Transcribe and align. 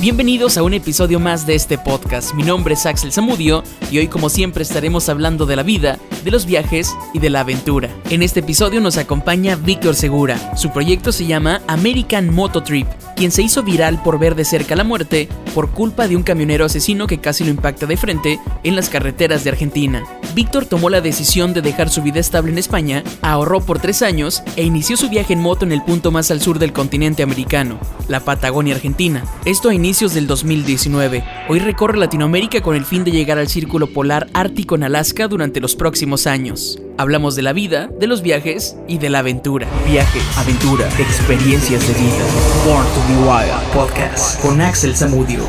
bienvenidos 0.00 0.56
a 0.56 0.62
un 0.62 0.72
episodio 0.72 1.20
más 1.20 1.46
de 1.46 1.54
este 1.54 1.76
podcast. 1.76 2.32
Mi 2.32 2.42
nombre 2.42 2.72
es 2.72 2.86
Axel 2.86 3.12
Zamudio 3.12 3.62
y 3.90 3.98
hoy 3.98 4.08
como 4.08 4.30
siempre 4.30 4.62
estaremos 4.62 5.10
hablando 5.10 5.44
de 5.44 5.56
la 5.56 5.62
vida, 5.62 5.98
de 6.24 6.30
los 6.30 6.46
viajes 6.46 6.96
y 7.12 7.18
de 7.18 7.28
la 7.28 7.40
aventura. 7.40 7.90
En 8.08 8.22
este 8.22 8.40
episodio 8.40 8.80
nos 8.80 8.96
acompaña 8.96 9.56
Víctor 9.56 9.94
Segura. 9.94 10.56
Su 10.56 10.70
proyecto 10.70 11.12
se 11.12 11.26
llama 11.26 11.60
American 11.66 12.32
Moto 12.32 12.62
Trip, 12.62 12.86
quien 13.20 13.32
se 13.32 13.42
hizo 13.42 13.62
viral 13.62 14.02
por 14.02 14.18
ver 14.18 14.34
de 14.34 14.46
cerca 14.46 14.74
la 14.74 14.82
muerte 14.82 15.28
por 15.54 15.72
culpa 15.72 16.08
de 16.08 16.16
un 16.16 16.22
camionero 16.22 16.64
asesino 16.64 17.06
que 17.06 17.18
casi 17.18 17.44
lo 17.44 17.50
impacta 17.50 17.84
de 17.84 17.98
frente 17.98 18.40
en 18.64 18.74
las 18.74 18.88
carreteras 18.88 19.44
de 19.44 19.50
Argentina. 19.50 20.02
Víctor 20.34 20.64
tomó 20.64 20.88
la 20.88 21.02
decisión 21.02 21.52
de 21.52 21.60
dejar 21.60 21.90
su 21.90 22.00
vida 22.00 22.18
estable 22.18 22.50
en 22.50 22.56
España, 22.56 23.04
ahorró 23.20 23.60
por 23.60 23.78
tres 23.78 24.00
años 24.00 24.42
e 24.56 24.62
inició 24.62 24.96
su 24.96 25.10
viaje 25.10 25.34
en 25.34 25.40
moto 25.40 25.66
en 25.66 25.72
el 25.72 25.82
punto 25.82 26.10
más 26.10 26.30
al 26.30 26.40
sur 26.40 26.58
del 26.58 26.72
continente 26.72 27.22
americano, 27.22 27.78
la 28.08 28.20
Patagonia 28.20 28.74
Argentina. 28.74 29.22
Esto 29.44 29.68
a 29.68 29.74
inicios 29.74 30.14
del 30.14 30.26
2019. 30.26 31.22
Hoy 31.50 31.58
recorre 31.58 31.98
Latinoamérica 31.98 32.62
con 32.62 32.74
el 32.74 32.86
fin 32.86 33.04
de 33.04 33.10
llegar 33.10 33.36
al 33.36 33.48
círculo 33.48 33.88
polar 33.88 34.28
ártico 34.32 34.76
en 34.76 34.84
Alaska 34.84 35.28
durante 35.28 35.60
los 35.60 35.76
próximos 35.76 36.26
años. 36.26 36.80
Hablamos 37.00 37.34
de 37.34 37.40
la 37.40 37.54
vida, 37.54 37.88
de 37.98 38.06
los 38.06 38.20
viajes 38.20 38.76
y 38.86 38.98
de 38.98 39.08
la 39.08 39.20
aventura. 39.20 39.66
Viaje, 39.86 40.20
aventura, 40.36 40.86
experiencias 40.98 41.88
de 41.88 41.94
vida. 41.94 42.26
Born 42.66 42.84
to 42.88 43.00
be 43.08 43.16
Wild 43.26 43.72
Podcast 43.72 44.38
con 44.42 44.60
Axel 44.60 44.94
Zamudio. 44.94 45.48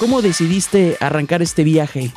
¿Cómo 0.00 0.20
decidiste 0.20 0.96
arrancar 0.98 1.40
este 1.40 1.62
viaje? 1.62 2.10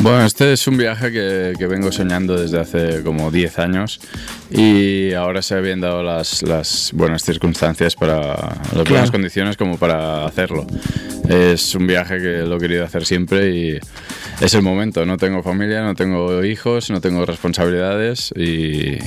Bueno, 0.00 0.24
este 0.24 0.52
es 0.52 0.68
un 0.68 0.76
viaje 0.76 1.10
que, 1.10 1.66
vengo 1.66 1.90
soñando 1.90 2.40
desde 2.40 2.60
hace 2.60 3.02
como 3.02 3.32
10 3.32 3.58
años 3.58 4.00
y 4.48 5.12
ahora 5.12 5.42
se 5.42 5.56
habían 5.56 5.80
dado 5.80 6.04
las, 6.04 6.92
buenas 6.94 7.22
circunstancias 7.24 7.96
para 7.96 8.60
las 8.74 8.88
buenas 8.88 9.10
condiciones 9.10 9.56
como 9.56 9.76
para 9.76 10.24
hacerlo. 10.24 10.66
Es 11.28 11.74
un 11.74 11.88
viaje 11.88 12.18
que 12.18 12.38
lo 12.46 12.56
he 12.56 12.60
querido 12.60 12.84
hacer 12.84 13.04
siempre 13.04 13.50
y 13.50 13.78
es 14.40 14.54
el 14.54 14.62
momento. 14.62 15.04
No 15.04 15.16
tengo 15.16 15.42
familia, 15.42 15.82
no 15.82 15.96
tengo 15.96 16.44
hijos, 16.44 16.90
no 16.90 17.00
tengo 17.00 17.26
responsabilidades 17.26 18.32
y 18.36 18.98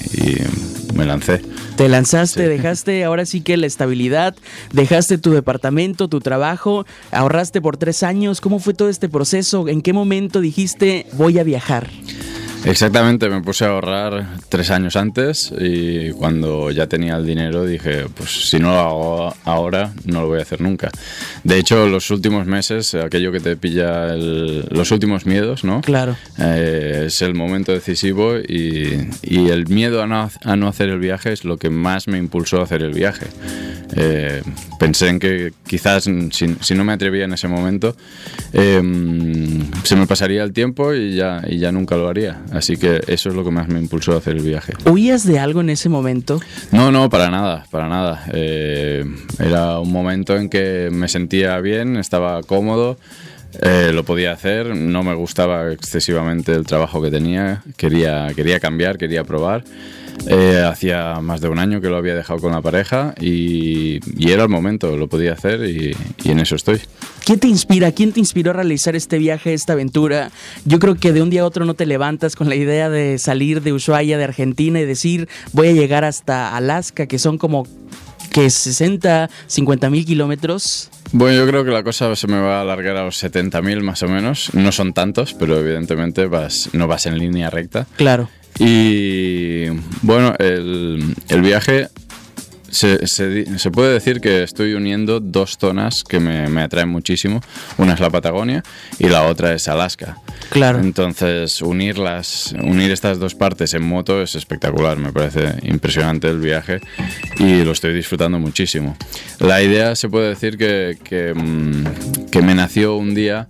me 0.93 1.05
lancé. 1.05 1.41
Te 1.75 1.89
lanzaste, 1.89 2.47
dejaste 2.47 3.03
ahora 3.03 3.25
sí 3.25 3.41
que 3.41 3.57
la 3.57 3.67
estabilidad, 3.67 4.35
dejaste 4.73 5.17
tu 5.17 5.31
departamento, 5.31 6.07
tu 6.07 6.19
trabajo, 6.19 6.85
ahorraste 7.11 7.61
por 7.61 7.77
tres 7.77 8.03
años. 8.03 8.41
¿Cómo 8.41 8.59
fue 8.59 8.73
todo 8.73 8.89
este 8.89 9.09
proceso? 9.09 9.67
¿En 9.67 9.81
qué 9.81 9.93
momento 9.93 10.41
dijiste 10.41 11.07
voy 11.13 11.39
a 11.39 11.43
viajar? 11.43 11.89
Exactamente, 12.63 13.27
me 13.27 13.41
puse 13.41 13.65
a 13.65 13.69
ahorrar 13.69 14.27
tres 14.49 14.69
años 14.69 14.95
antes 14.95 15.51
y 15.59 16.11
cuando 16.11 16.69
ya 16.69 16.87
tenía 16.87 17.15
el 17.15 17.25
dinero 17.25 17.65
dije, 17.65 18.05
pues 18.15 18.49
si 18.49 18.59
no 18.59 18.71
lo 18.71 18.79
hago 18.79 19.35
ahora, 19.45 19.93
no 20.05 20.21
lo 20.21 20.27
voy 20.27 20.39
a 20.39 20.43
hacer 20.43 20.61
nunca. 20.61 20.91
De 21.43 21.57
hecho, 21.57 21.87
los 21.87 22.11
últimos 22.11 22.45
meses, 22.45 22.93
aquello 22.93 23.31
que 23.31 23.39
te 23.39 23.57
pilla 23.57 24.15
los 24.15 24.91
últimos 24.91 25.25
miedos, 25.25 25.63
¿no? 25.63 25.81
Claro. 25.81 26.15
Eh, 26.37 27.05
es 27.07 27.21
el 27.23 27.33
momento 27.33 27.71
decisivo 27.71 28.37
y, 28.37 29.09
el 29.23 29.67
miedo 29.67 30.03
a 30.03 30.07
no, 30.07 30.29
a 30.43 30.55
no, 30.55 30.67
hacer 30.67 30.89
el 30.89 30.99
viaje 30.99 31.33
es 31.33 31.43
lo 31.43 31.57
que 31.57 31.69
más 31.69 32.07
me 32.07 32.17
impulsó 32.17 32.61
a 32.61 32.63
hacer 32.63 32.83
el 32.83 32.93
viaje. 32.93 33.25
Eh, 33.95 34.41
pensé 34.79 35.09
en 35.09 35.19
que 35.19 35.51
quizás 35.67 36.03
si, 36.31 36.75
no 36.75 36.83
me 36.83 36.93
atrevía 36.93 37.25
en 37.25 37.33
ese 37.33 37.47
momento, 37.47 37.95
em, 38.53 39.69
se 39.83 39.95
me 39.95 40.07
pasaría 40.07 40.43
el 40.43 40.53
tiempo 40.53 40.93
y 40.93 41.15
ya, 41.15 41.41
y 41.47 41.57
ya 41.57 41.71
nunca 41.71 41.97
lo 41.97 42.07
haría. 42.07 42.39
Así 42.51 42.75
que 42.77 43.01
eso 43.07 43.29
es 43.29 43.35
lo 43.35 43.43
que 43.43 43.51
más 43.51 43.67
me 43.69 43.79
impulsó 43.79 44.13
a 44.13 44.17
hacer 44.17 44.35
el 44.35 44.43
viaje. 44.43 44.73
¿Huías 44.85 45.25
de 45.25 45.39
algo 45.39 45.61
en 45.61 45.69
ese 45.69 45.87
momento? 45.87 46.39
No, 46.71 46.91
no, 46.91 47.09
para 47.09 47.29
nada, 47.31 47.65
para 47.71 47.87
nada. 47.87 48.25
Eh, 48.33 49.05
era 49.39 49.79
un 49.79 49.91
momento 49.91 50.35
en 50.35 50.49
que 50.49 50.89
me 50.91 51.07
sentía 51.07 51.59
bien, 51.61 51.95
estaba 51.95 52.43
cómodo. 52.43 52.97
Eh, 53.61 53.91
lo 53.93 54.03
podía 54.03 54.31
hacer, 54.31 54.75
no 54.75 55.03
me 55.03 55.13
gustaba 55.13 55.71
excesivamente 55.71 56.53
el 56.53 56.65
trabajo 56.65 57.01
que 57.01 57.11
tenía, 57.11 57.63
quería, 57.77 58.31
quería 58.35 58.59
cambiar, 58.59 58.97
quería 58.97 59.23
probar. 59.23 59.63
Eh, 60.27 60.63
hacía 60.63 61.19
más 61.19 61.41
de 61.41 61.49
un 61.49 61.57
año 61.57 61.81
que 61.81 61.89
lo 61.89 61.97
había 61.97 62.13
dejado 62.13 62.39
con 62.39 62.51
la 62.51 62.61
pareja 62.61 63.15
y, 63.19 63.99
era 64.29 64.43
el 64.43 64.49
momento, 64.49 64.95
lo 64.95 65.07
podía 65.07 65.33
hacer 65.33 65.65
y, 65.65 65.95
en 66.25 66.39
eso 66.39 66.55
estoy. 66.55 66.79
¿Qué 67.25 67.37
te 67.37 67.47
inspira? 67.47 67.91
¿Quién 67.91 68.11
te 68.11 68.19
inspiró 68.19 68.51
a 68.51 68.53
realizar 68.53 68.95
este 68.95 69.17
viaje, 69.17 69.53
esta 69.53 69.73
aventura? 69.73 70.31
Yo 70.65 70.79
creo 70.79 70.95
que 70.95 71.11
de 71.11 71.21
un 71.21 71.29
día 71.29 71.41
a 71.41 71.45
otro 71.45 71.65
no 71.65 71.73
te 71.73 71.85
levantas 71.85 72.35
con 72.35 72.49
la 72.49 72.55
idea 72.55 72.89
de 72.89 73.17
salir 73.17 73.61
de 73.61 73.73
Ushuaia, 73.73 74.17
de 74.17 74.23
Argentina 74.23 74.79
y 74.79 74.85
decir 74.85 75.27
voy 75.53 75.69
a 75.69 75.73
llegar 75.73 76.03
hasta 76.03 76.55
Alaska, 76.55 77.07
que 77.07 77.17
son 77.17 77.37
como 77.37 77.65
que 78.31 78.49
60, 78.49 79.29
50 79.47 79.89
mil 79.89 80.05
kilómetros. 80.05 80.89
Bueno, 81.11 81.37
yo 81.37 81.47
creo 81.47 81.65
que 81.65 81.71
la 81.71 81.83
cosa 81.83 82.15
se 82.15 82.27
me 82.27 82.39
va 82.39 82.59
a 82.59 82.61
alargar 82.61 82.95
a 82.95 83.03
los 83.03 83.21
70.000 83.21 83.81
más 83.81 84.01
o 84.03 84.07
menos. 84.07 84.53
No 84.53 84.71
son 84.71 84.93
tantos, 84.93 85.33
pero 85.33 85.59
evidentemente 85.59 86.25
vas, 86.25 86.69
no 86.73 86.87
vas 86.87 87.05
en 87.05 87.17
línea 87.17 87.49
recta. 87.49 87.85
Claro. 87.97 88.29
Y 88.59 89.67
bueno, 90.01 90.33
el, 90.39 91.15
el 91.29 91.41
viaje 91.41 91.89
se, 92.71 93.05
se, 93.07 93.71
puede 93.71 93.93
decir 93.93 94.21
que 94.21 94.43
estoy 94.43 94.73
uniendo 94.73 95.19
dos 95.19 95.57
zonas 95.59 96.03
que 96.03 96.19
me, 96.19 96.47
me, 96.47 96.61
atraen 96.61 96.89
muchísimo. 96.89 97.41
Una 97.77 97.93
es 97.93 97.99
la 97.99 98.09
Patagonia 98.09 98.63
y 98.97 99.07
la 99.07 99.23
otra 99.23 99.53
es 99.53 99.67
Alaska. 99.67 100.17
Claro. 100.49 100.79
Entonces, 100.79 101.61
unirlas, 101.61 102.55
unir 102.63 102.91
estas 102.91 103.19
dos 103.19 103.35
partes 103.35 103.73
en 103.73 103.83
moto 103.83 104.21
es 104.21 104.35
espectacular. 104.35 104.97
Me 104.97 105.11
parece 105.11 105.55
impresionante 105.63 106.27
el 106.27 106.39
viaje 106.39 106.79
y 107.37 107.63
lo 107.63 107.71
estoy 107.71 107.93
disfrutando 107.93 108.39
muchísimo. 108.39 108.97
La 109.39 109.61
idea 109.61 109.95
se 109.95 110.09
puede 110.09 110.29
decir 110.29 110.57
que, 110.57 110.97
que, 111.03 111.33
mm, 111.33 112.29
que 112.31 112.41
me 112.41 112.55
nació 112.55 112.95
un 112.95 113.13
día 113.13 113.47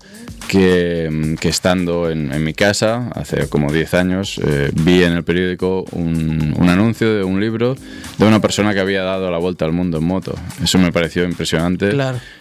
que, 0.52 1.38
estando 1.44 2.10
en, 2.10 2.44
mi 2.44 2.54
casa, 2.54 3.10
hace 3.16 3.48
como 3.48 3.72
10 3.72 3.94
años, 3.94 4.38
eh, 4.44 4.70
vi 4.74 5.02
en 5.02 5.14
el 5.14 5.24
periódico 5.24 5.86
un, 5.94 6.54
anuncio 6.68 7.16
de 7.16 7.24
un 7.24 7.40
libro 7.40 7.78
de 8.18 8.26
una 8.26 8.42
persona 8.42 8.74
que 8.74 8.82
había 8.82 9.02
dado 9.04 9.32
la 9.32 9.38
vuelta 9.38 9.64
al 9.64 9.72
mundo 9.72 10.00
en 10.00 10.04
moto. 10.04 10.36
Eso 10.62 10.78
me 10.78 10.92
pareció 10.92 11.24
impresionante. 11.24 11.94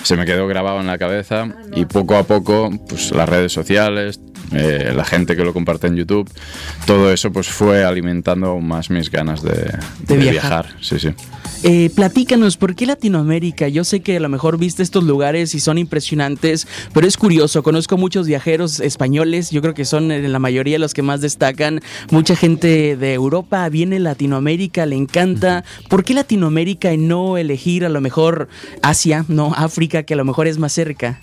Se 0.03 0.16
me 0.16 0.26
quedó 0.26 0.49
grabado 0.49 0.81
en 0.81 0.88
la 0.88 0.99
cabeza 0.99 1.54
y 1.72 1.84
poco 1.84 2.16
a 2.16 2.25
poco, 2.25 2.72
pues 2.88 3.12
las 3.12 3.28
redes 3.28 3.53
sociales, 3.53 4.19
eh, 4.50 4.93
la 4.93 5.04
gente 5.04 5.37
que 5.37 5.44
lo 5.44 5.53
comparte 5.53 5.87
en 5.87 5.94
YouTube, 5.94 6.28
todo 6.87 7.12
eso 7.12 7.31
pues 7.31 7.49
fue 7.49 7.84
alimentando 7.84 8.49
aún 8.49 8.66
más 8.66 8.91
mis 8.91 9.09
ganas 9.09 9.41
de, 9.44 10.16
viajar. 10.16 10.66
Sí, 10.81 10.99
sí. 10.99 11.15
Eh, 11.62 11.91
platícanos, 11.94 12.56
¿por 12.56 12.75
qué 12.75 12.87
Latinoamérica? 12.87 13.69
Yo 13.69 13.84
sé 13.84 14.00
que 14.00 14.16
a 14.16 14.21
lo 14.21 14.31
mejor 14.31 14.56
viste 14.56 14.82
estos 14.82 15.04
lugares 15.04 15.54
y 15.54 15.60
son 15.60 15.76
impresionantes, 15.76 16.66
pero 16.94 17.06
es 17.06 17.19
curioso, 17.19 17.62
conozco 17.62 17.98
muchos 17.98 18.26
viajeros 18.26 18.81
españoles, 18.81 19.50
yo 19.50 19.60
creo 19.60 19.75
que 19.75 19.84
son 19.84 20.10
en 20.10 20.32
la 20.32 20.38
mayoría 20.38 20.78
los 20.78 20.94
que 20.94 21.03
más 21.03 21.20
destacan, 21.20 21.82
mucha 22.10 22.34
gente 22.34 22.97
de 22.97 23.12
Europa 23.12 23.69
viene 23.69 23.97
a 23.97 24.00
Latinoamérica, 24.00 24.87
le 24.87 24.97
encanta, 24.97 25.65
¿por 25.91 26.03
qué 26.03 26.15
Latinoamérica 26.15 26.94
y 26.94 26.97
no 26.97 27.37
elegir 27.37 27.84
a 27.84 27.91
lo 27.91 28.00
mejor 28.00 28.49
Asia, 28.81 29.26
no 29.28 29.53
África, 29.54 30.04
que 30.04 30.15
a 30.15 30.16
lo 30.16 30.25
mejor 30.25 30.47
es 30.47 30.56
más 30.56 30.72
cerca? 30.72 31.20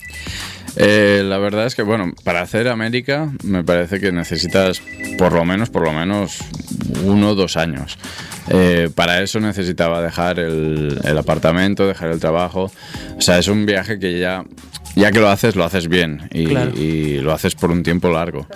Eh, 0.76 1.24
la 1.26 1.40
verdad 1.40 1.66
es 1.66 1.74
que, 1.74 1.82
bueno, 1.82 2.14
para 2.24 2.42
hacer 2.42 2.68
América 2.68 3.32
me 3.44 3.64
parece 3.64 4.00
que 4.00 4.12
necesitas 4.12 4.80
por 5.18 5.34
lo 5.34 5.44
menos, 5.44 5.72
por 5.72 5.84
lo 5.84 5.92
menos 5.92 6.38
uno 7.04 7.32
o 7.32 7.36
dos 7.36 7.58
años. 7.58 7.98
Eh, 8.50 8.90
para 8.94 9.22
eso 9.22 9.40
necesitaba 9.40 10.02
dejar 10.02 10.40
el, 10.40 11.00
el, 11.04 11.18
apartamento, 11.18 11.88
dejar 11.88 12.10
el 12.10 12.20
trabajo. 12.20 12.72
O 13.18 13.22
sea, 13.22 13.38
es 13.38 13.48
un 13.48 13.66
viaje 13.66 14.00
que 14.00 14.20
ya 14.20 14.44
ya 14.96 15.12
que 15.12 15.20
lo 15.20 15.30
haces, 15.30 15.56
lo 15.56 15.64
haces 15.64 15.88
bien 15.88 16.30
y, 16.32 17.18
lo 17.20 17.34
haces 17.34 17.56
por 17.56 17.72
un 17.72 17.84
tiempo 17.84 18.10
largo. 18.10 18.48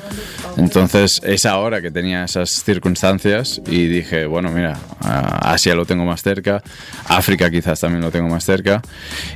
Entonces 0.57 1.21
es 1.23 1.45
ahora 1.45 1.81
que 1.81 1.91
tenía 1.91 2.23
esas 2.23 2.49
circunstancias 2.49 3.61
y 3.67 3.87
dije, 3.87 4.25
bueno, 4.25 4.51
mira, 4.51 4.79
Asia 5.01 5.75
lo 5.75 5.85
tengo 5.85 6.05
más 6.05 6.21
cerca, 6.21 6.61
África 7.07 7.49
quizás 7.49 7.79
también 7.79 8.01
lo 8.01 8.11
tengo 8.11 8.29
más 8.29 8.43
cerca 8.43 8.81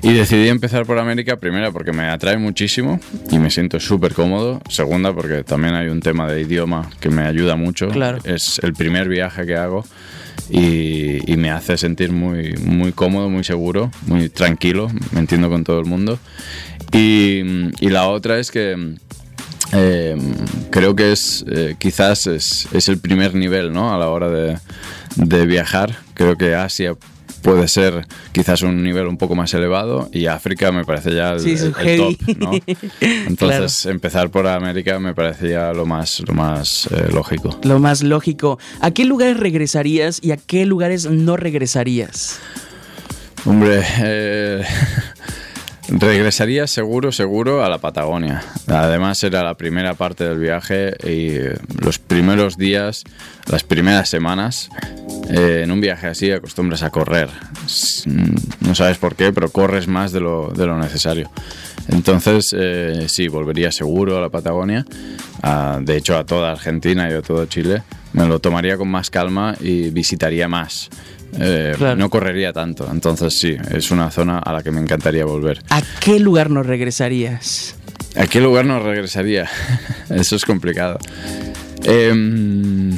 y 0.01 0.13
decidí 0.13 0.47
empezar 0.49 0.85
por 0.85 0.99
América, 0.99 1.37
primera 1.37 1.71
porque 1.71 1.91
me 1.91 2.03
atrae 2.03 2.37
muchísimo 2.37 2.99
y 3.31 3.39
me 3.39 3.49
siento 3.49 3.79
súper 3.79 4.13
cómodo, 4.13 4.61
segunda 4.69 5.13
porque 5.13 5.43
también 5.43 5.75
hay 5.75 5.89
un 5.89 5.99
tema 5.99 6.31
de 6.31 6.41
idioma 6.41 6.89
que 6.99 7.09
me 7.09 7.23
ayuda 7.23 7.55
mucho, 7.55 7.89
es 8.23 8.59
el 8.63 8.73
primer 8.73 9.07
viaje 9.07 9.45
que 9.45 9.55
hago. 9.55 9.85
Y, 10.49 11.31
y, 11.31 11.37
me 11.37 11.49
hace 11.49 11.75
sentir 11.77 12.11
muy, 12.11 12.53
muy 12.57 12.91
cómodo, 12.91 13.29
muy 13.29 13.43
seguro, 13.43 13.89
muy 14.05 14.29
tranquilo, 14.29 14.89
me 15.11 15.19
entiendo 15.19 15.49
con 15.49 15.63
todo 15.63 15.79
el 15.79 15.85
mundo. 15.85 16.19
Y, 16.91 17.41
la 17.81 18.07
otra 18.07 18.39
es 18.39 18.51
que 18.51 18.95
eh, 19.73 20.17
creo 20.69 20.95
que 20.95 21.11
es 21.11 21.43
eh, 21.47 21.75
quizás 21.79 22.27
es, 22.27 22.67
es, 22.71 22.87
el 22.89 22.99
primer 22.99 23.33
nivel 23.33 23.73
¿no? 23.73 23.93
a 23.93 23.97
la 23.97 24.09
hora 24.09 24.29
de, 24.29 24.57
de, 25.15 25.45
viajar. 25.45 25.97
Creo 26.13 26.37
que 26.37 26.55
Asia 26.55 26.95
puede 27.45 27.67
ser 27.67 28.07
quizás 28.31 28.63
un 28.63 28.83
nivel 28.83 29.05
un 29.05 29.17
poco 29.17 29.35
más 29.35 29.53
elevado 29.53 30.09
y 30.11 30.25
África 30.25 30.71
me 30.71 30.83
parece 30.83 31.13
ya 31.13 31.33
el, 31.33 31.71
top, 31.97 32.37
¿no? 32.37 32.51
Entonces 32.99 33.85
empezar 33.85 34.31
por 34.31 34.47
América 34.47 34.99
me 34.99 35.13
parecía 35.13 35.71
lo 35.71 35.85
más, 35.85 36.21
lo 36.27 36.33
más 36.33 36.87
eh, 36.91 37.09
lógico. 37.13 37.57
Lo 37.63 37.79
más 37.79 38.01
lógico. 38.01 38.57
¿A 38.81 38.91
qué 38.91 39.05
lugares 39.05 39.37
regresarías 39.37 40.19
y 40.23 40.31
a 40.31 40.37
qué 40.37 40.65
lugares 40.65 41.09
no 41.09 41.37
regresarías? 41.37 42.39
Hombre, 43.45 43.83
eh, 43.99 44.63
Regresaría 45.87 46.65
seguro, 46.65 47.11
seguro 47.11 47.63
a 47.63 47.69
la 47.69 47.77
Patagonia. 47.77 48.43
Además 48.67 49.23
era 49.23 49.43
la 49.43 49.55
primera 49.55 49.93
parte 49.93 50.23
del 50.23 50.39
viaje 50.39 50.95
y 51.03 51.37
los 51.79 51.99
primeros 51.99 52.57
días, 52.57 53.03
las 53.47 53.63
primeras 53.63 54.09
semanas, 54.09 54.69
eh, 55.29 55.61
en 55.63 55.71
un 55.71 55.81
viaje 55.81 56.07
así 56.07 56.31
acostumbras 56.31 56.81
a 56.81 56.89
correr. 56.89 57.29
No 58.61 58.73
sabes 58.73 58.97
por 58.97 59.15
qué, 59.15 59.31
pero 59.31 59.51
corres 59.51 59.87
más 59.87 60.11
de 60.11 60.21
lo, 60.21 60.51
necesario. 60.79 61.29
Entonces, 61.87 62.55
eh, 62.57 63.05
sí, 63.07 63.27
volvería 63.27 63.71
seguro 63.71 64.17
a 64.17 64.21
la 64.21 64.29
Patagonia. 64.29 64.85
de 65.81 65.97
hecho, 65.97 66.17
a 66.17 66.25
toda 66.25 66.51
Argentina 66.51 67.09
y 67.09 67.13
a 67.13 67.21
todo 67.21 67.45
Chile. 67.45 67.83
Me 68.13 68.25
lo 68.25 68.39
tomaría 68.39 68.77
con 68.77 68.87
más 68.87 69.09
calma 69.11 69.55
y 69.59 69.89
visitaría 69.89 70.47
más. 70.47 70.89
Eh, 71.39 71.75
no 71.97 72.09
correría 72.09 72.53
tanto. 72.53 72.87
Entonces 72.91 73.37
sí, 73.37 73.55
es 73.71 73.91
una 73.91 74.11
zona 74.11 74.39
a 74.39 74.53
la 74.53 74.63
que 74.63 74.71
me 74.71 74.79
encantaría 74.79 75.25
volver. 75.25 75.61
¿A 75.69 75.81
qué 75.99 76.19
lugar 76.19 76.49
nos 76.49 76.65
regresarías? 76.65 77.75
¿A 78.15 78.27
qué 78.27 78.39
lugar 78.39 78.65
nos 78.65 78.83
regresaría? 78.83 79.49
Eso 80.09 80.35
es 80.35 80.45
complicado. 80.45 80.99
Em, 81.83 82.91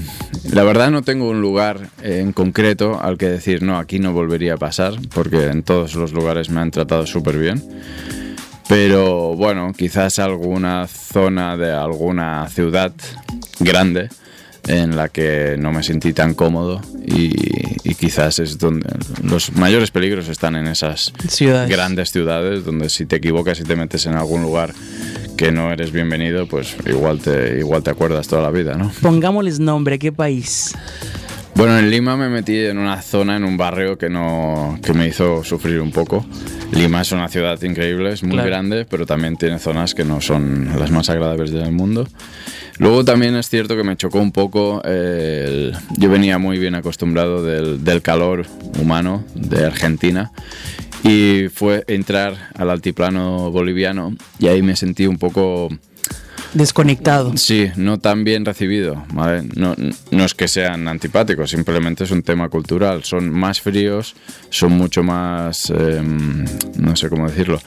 la 0.51 0.63
verdad 0.63 0.91
no 0.91 1.01
tengo 1.01 1.29
un 1.29 1.41
lugar 1.41 1.89
en 2.01 2.31
concreto 2.31 3.01
al 3.01 3.17
que 3.17 3.27
decir, 3.27 3.63
no, 3.63 3.77
aquí 3.77 3.99
no 3.99 4.13
volvería 4.13 4.53
a 4.53 4.57
pasar, 4.57 4.93
porque 5.13 5.47
en 5.47 5.63
todos 5.63 5.95
los 5.95 6.13
lugares 6.13 6.49
me 6.49 6.61
han 6.61 6.71
tratado 6.71 7.05
súper 7.05 7.37
bien. 7.37 7.61
Pero 8.69 9.35
bueno, 9.35 9.71
quizás 9.75 10.19
alguna 10.19 10.87
zona 10.87 11.57
de 11.57 11.71
alguna 11.71 12.47
ciudad 12.49 12.93
grande 13.59 14.09
en 14.67 14.95
la 14.95 15.09
que 15.09 15.55
no 15.57 15.71
me 15.71 15.83
sentí 15.83 16.13
tan 16.13 16.33
cómodo 16.33 16.81
y, 17.05 17.31
quizás 17.95 18.39
es 18.39 18.57
donde 18.57 18.89
los 19.23 19.53
mayores 19.53 19.91
peligros 19.91 20.27
están 20.29 20.55
en 20.55 20.67
esas 20.67 21.13
grandes 21.67 22.11
ciudades 22.11 22.65
donde 22.65 22.89
si 22.89 23.05
te 23.05 23.17
equivocas 23.17 23.59
y 23.59 23.63
te 23.63 23.75
metes 23.75 24.05
en 24.05 24.15
algún 24.15 24.41
lugar 24.41 24.73
que 25.37 25.51
no 25.51 25.71
eres 25.71 25.91
bienvenido, 25.91 26.47
pues 26.47 26.75
igual 26.85 27.19
te, 27.19 27.59
igual 27.59 27.83
te 27.83 27.91
acuerdas 27.91 28.27
toda 28.27 28.41
la 28.41 28.49
vida, 28.49 28.75
¿no? 28.75 28.91
Pongámosles 29.01 29.59
nombre, 29.59 29.99
¿qué 29.99 30.11
país? 30.11 30.73
Bueno, 31.57 31.77
en 31.77 31.89
Lima 31.89 32.15
me 32.17 32.29
metí 32.29 32.55
en 32.55 32.77
una 32.77 33.01
zona, 33.01 33.35
en 33.35 33.43
un 33.43 33.57
barrio 33.57 33.97
que, 33.97 34.09
no, 34.09 34.77
que 34.83 34.93
me 34.93 35.07
hizo 35.07 35.43
sufrir 35.43 35.79
un 35.79 35.91
poco. 35.91 36.23
Lima 36.71 37.01
es 37.01 37.11
una 37.11 37.27
ciudad 37.29 37.59
increíble, 37.63 38.11
es 38.11 38.23
muy 38.23 38.37
grande, 38.37 38.85
pero 38.85 39.05
también 39.05 39.37
tiene 39.37 39.57
zonas 39.57 39.95
que 39.95 40.03
no 40.03 40.21
son 40.21 40.69
las 40.77 40.91
más 40.91 41.09
agradables 41.09 41.51
del 41.51 41.71
mundo. 41.71 42.07
Luego 42.79 43.03
también 43.03 43.35
es 43.35 43.49
cierto 43.49 43.75
que 43.75 43.83
me 43.83 43.97
chocó 43.97 44.19
un 44.19 44.31
poco, 44.31 44.81
yo 44.83 46.09
venía 46.09 46.37
muy 46.37 46.59
bien 46.59 46.75
acostumbrado 46.75 47.43
del, 47.43 47.83
del 47.83 48.01
calor 48.01 48.45
humano 48.79 49.23
de 49.33 49.65
Argentina 49.65 50.31
y 51.03 51.47
fue 51.49 51.83
entrar 51.87 52.49
al 52.55 52.69
altiplano 52.69 53.49
boliviano 53.51 54.15
y 54.39 54.47
ahí 54.47 54.61
me 54.61 54.75
sentí 54.75 55.07
un 55.07 55.17
poco 55.17 55.69
desconectado. 56.53 57.35
Sí, 57.37 57.71
no 57.75 57.99
tan 57.99 58.23
bien 58.23 58.45
recibido. 58.45 59.05
No, 59.55 59.75
no, 60.11 60.25
es 60.25 60.33
que 60.33 60.47
sean 60.47 60.87
antipáticos, 60.87 61.49
simplemente 61.49 62.03
es 62.03 62.11
un 62.11 62.23
tema 62.23 62.49
cultural. 62.49 63.03
Son 63.03 63.29
más 63.29 63.61
fríos, 63.61 64.15
son 64.49 64.73
mucho 64.73 65.03
más, 65.03 65.69
em, 65.69 66.45
no 66.77 66.95
sé 66.95 67.09
cómo 67.09 67.27
decirlo, 67.27 67.59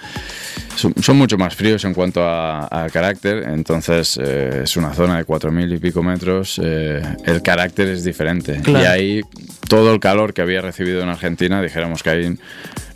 son, 0.76 1.16
mucho 1.16 1.36
más 1.36 1.54
fríos 1.54 1.84
en 1.84 1.94
cuanto 1.94 2.22
a, 2.24 2.86
carácter. 2.92 3.44
Entonces 3.48 4.18
eh, 4.22 4.62
es 4.64 4.76
una 4.76 4.94
zona 4.94 5.18
de 5.18 5.26
4.000 5.26 5.74
y 5.74 5.78
pico 5.78 6.02
metros. 6.02 6.60
Eh, 6.62 7.02
el 7.24 7.42
carácter 7.42 7.88
es 7.88 8.04
diferente. 8.04 8.60
Y 8.66 8.74
ahí 8.74 9.20
todo 9.68 9.92
el 9.92 10.00
calor 10.00 10.32
que 10.32 10.42
había 10.42 10.60
recibido 10.60 11.02
en 11.02 11.08
Argentina, 11.08 11.62
dijéramos 11.62 12.02
que 12.02 12.10
ahí 12.10 12.38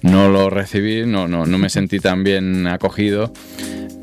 no 0.05 0.29
lo 0.29 0.51
recibí, 0.51 1.06
no, 1.06 1.27
no, 1.29 1.47
no 1.47 1.59
me 1.59 1.71
sentí 1.71 1.99
tan 1.99 2.25
bien 2.25 2.67
acogido. 2.67 3.33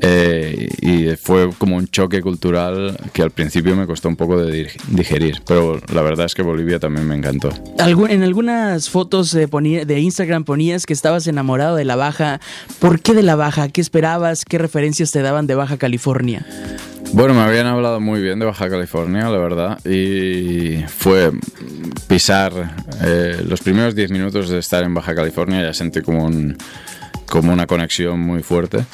Eh, 0.04 0.68
y 0.80 1.14
fue 1.14 1.50
como 1.56 1.76
un 1.76 1.86
choque 1.86 2.20
cultural 2.22 2.98
que 3.12 3.22
al 3.22 3.30
principio 3.30 3.76
me 3.76 3.86
costó 3.86 4.08
un 4.08 4.16
poco 4.16 4.36
de 4.36 4.68
digerir, 4.88 5.42
pero 5.46 5.80
la 5.94 6.02
verdad 6.02 6.26
es 6.26 6.34
que 6.34 6.42
Bolivia 6.42 6.80
también 6.80 7.06
me 7.06 7.14
encantó. 7.14 7.50
En 7.78 8.24
algunas 8.24 8.90
fotos 8.90 9.30
de 9.30 10.00
Instagram 10.00 10.42
ponías 10.42 10.86
que 10.86 10.92
estabas 10.92 11.28
enamorado 11.28 11.76
de 11.76 11.84
la 11.84 11.94
Baja. 11.94 12.40
¿Por 12.80 13.00
qué 13.00 13.14
de 13.14 13.22
la 13.22 13.36
Baja? 13.36 13.68
¿Qué 13.68 13.80
esperabas? 13.80 14.44
¿Qué 14.44 14.58
referencias 14.58 15.12
te 15.12 15.22
daban 15.22 15.46
de 15.46 15.54
Baja 15.54 15.76
California? 15.76 16.44
Bueno, 17.14 17.34
me 17.34 17.42
habían 17.42 17.66
hablado 17.66 18.00
muy 18.00 18.22
bien 18.22 18.38
de 18.38 18.46
Baja 18.46 18.70
California, 18.70 19.28
la 19.28 19.36
verdad, 19.36 19.78
y 19.84 20.82
fue 20.88 21.30
pisar 22.08 22.74
eh, 23.02 23.44
los 23.46 23.60
primeros 23.60 23.94
10 23.94 24.10
minutos 24.10 24.48
de 24.48 24.58
estar 24.58 24.82
en 24.82 24.94
Baja 24.94 25.14
California, 25.14 25.60
ya 25.60 25.74
sentí 25.74 26.00
como, 26.00 26.24
un, 26.24 26.56
como 27.26 27.52
una 27.52 27.66
conexión 27.66 28.18
muy 28.18 28.42
fuerte. 28.42 28.86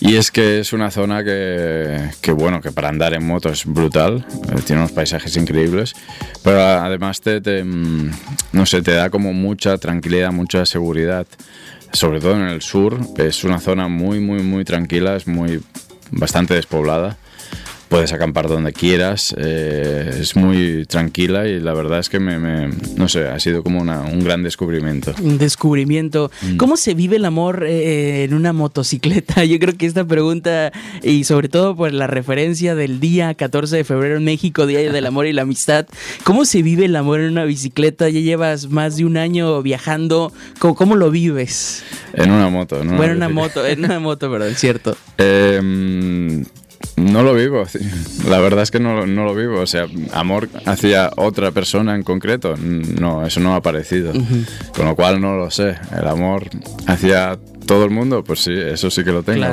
Y 0.00 0.16
es 0.16 0.32
que 0.32 0.58
es 0.58 0.72
una 0.72 0.90
zona 0.90 1.22
que, 1.22 2.10
que, 2.20 2.32
bueno, 2.32 2.60
que 2.60 2.72
para 2.72 2.88
andar 2.88 3.14
en 3.14 3.24
moto 3.24 3.48
es 3.48 3.64
brutal, 3.64 4.26
eh, 4.50 4.60
tiene 4.66 4.82
unos 4.82 4.92
paisajes 4.92 5.36
increíbles, 5.36 5.94
pero 6.42 6.60
además 6.60 7.20
te, 7.20 7.62
mm, 7.62 8.10
no 8.52 8.66
sé, 8.66 8.82
te 8.82 8.90
da 8.90 9.08
como 9.08 9.32
mucha 9.32 9.78
tranquilidad, 9.78 10.32
mucha 10.32 10.66
seguridad, 10.66 11.28
sobre 11.92 12.18
todo 12.18 12.34
en 12.34 12.48
el 12.48 12.60
sur, 12.60 12.98
es 13.18 13.44
una 13.44 13.60
zona 13.60 13.86
muy, 13.86 14.18
muy, 14.18 14.42
muy 14.42 14.64
tranquila, 14.64 15.14
es 15.14 15.28
muy, 15.28 15.62
bastante 16.10 16.54
despoblada 16.54 17.16
puedes 17.88 18.12
acampar 18.12 18.48
donde 18.48 18.72
quieras, 18.72 19.34
eh, 19.38 20.18
es 20.20 20.36
muy 20.36 20.84
tranquila 20.86 21.46
y 21.46 21.60
la 21.60 21.72
verdad 21.74 22.00
es 22.00 22.08
que 22.08 22.18
me, 22.18 22.68
no 22.96 23.08
sé, 23.08 23.28
ha 23.28 23.38
sido 23.38 23.62
como 23.62 23.80
un 23.80 24.24
gran 24.24 24.42
descubrimiento. 24.42 25.14
Un 25.22 25.38
descubrimiento. 25.38 26.30
Mm. 26.42 26.56
¿Cómo 26.56 26.76
se 26.76 26.94
vive 26.94 27.16
el 27.16 27.24
amor 27.24 27.64
eh, 27.66 28.24
en 28.24 28.34
una 28.34 28.52
motocicleta? 28.52 29.44
Yo 29.44 29.58
creo 29.58 29.76
que 29.76 29.86
esta 29.86 30.04
pregunta, 30.04 30.72
y 31.02 31.24
sobre 31.24 31.48
todo 31.48 31.76
por 31.76 31.92
la 31.92 32.06
referencia 32.06 32.74
del 32.74 33.00
día 33.00 33.34
14 33.34 33.76
de 33.76 33.84
febrero 33.84 34.16
en 34.16 34.24
México, 34.24 34.66
Día 34.66 34.92
del 34.92 35.06
Amor 35.06 35.26
y 35.26 35.32
la 35.32 35.42
Amistad, 35.42 35.86
¿cómo 36.24 36.44
se 36.44 36.62
vive 36.62 36.86
el 36.86 36.96
amor 36.96 37.20
en 37.20 37.30
una 37.30 37.44
bicicleta? 37.44 38.08
Ya 38.08 38.20
llevas 38.20 38.68
más 38.68 38.96
de 38.96 39.04
un 39.04 39.16
año 39.16 39.62
viajando, 39.62 40.32
¿cómo, 40.58 40.96
lo 40.96 41.10
vives? 41.10 41.84
En 42.14 42.30
una 42.30 42.48
moto, 42.48 42.82
¿no? 42.82 42.96
Bueno, 42.96 43.12
en 43.12 43.18
una 43.18 43.28
moto, 43.28 43.66
en 43.66 43.84
una 43.84 44.00
moto, 44.00 44.30
perdón, 44.30 44.54
cierto. 44.54 44.96
Eh, 45.18 46.44
no 46.96 47.22
lo 47.22 47.34
vivo, 47.34 47.64
la 48.28 48.38
verdad 48.38 48.62
es 48.62 48.70
que 48.70 48.80
no, 48.80 49.06
no, 49.06 49.24
lo 49.24 49.34
vivo. 49.34 49.60
O 49.60 49.66
sea, 49.66 49.86
amor 50.12 50.48
hacia 50.64 51.10
otra 51.16 51.50
persona 51.50 51.94
en 51.94 52.02
concreto, 52.02 52.56
no, 52.56 53.26
eso 53.26 53.40
no 53.40 53.54
ha 53.54 53.56
aparecido. 53.56 54.12
Con 54.74 54.86
lo 54.86 54.96
cual 54.96 55.20
no 55.20 55.36
lo 55.36 55.50
sé. 55.50 55.76
El 55.96 56.06
amor 56.08 56.48
hacia 56.86 57.38
todo 57.66 57.84
el 57.84 57.90
mundo, 57.90 58.24
pues 58.24 58.40
sí, 58.40 58.52
eso 58.52 58.90
sí 58.90 59.04
que 59.04 59.12
lo 59.12 59.22
tengo. 59.22 59.46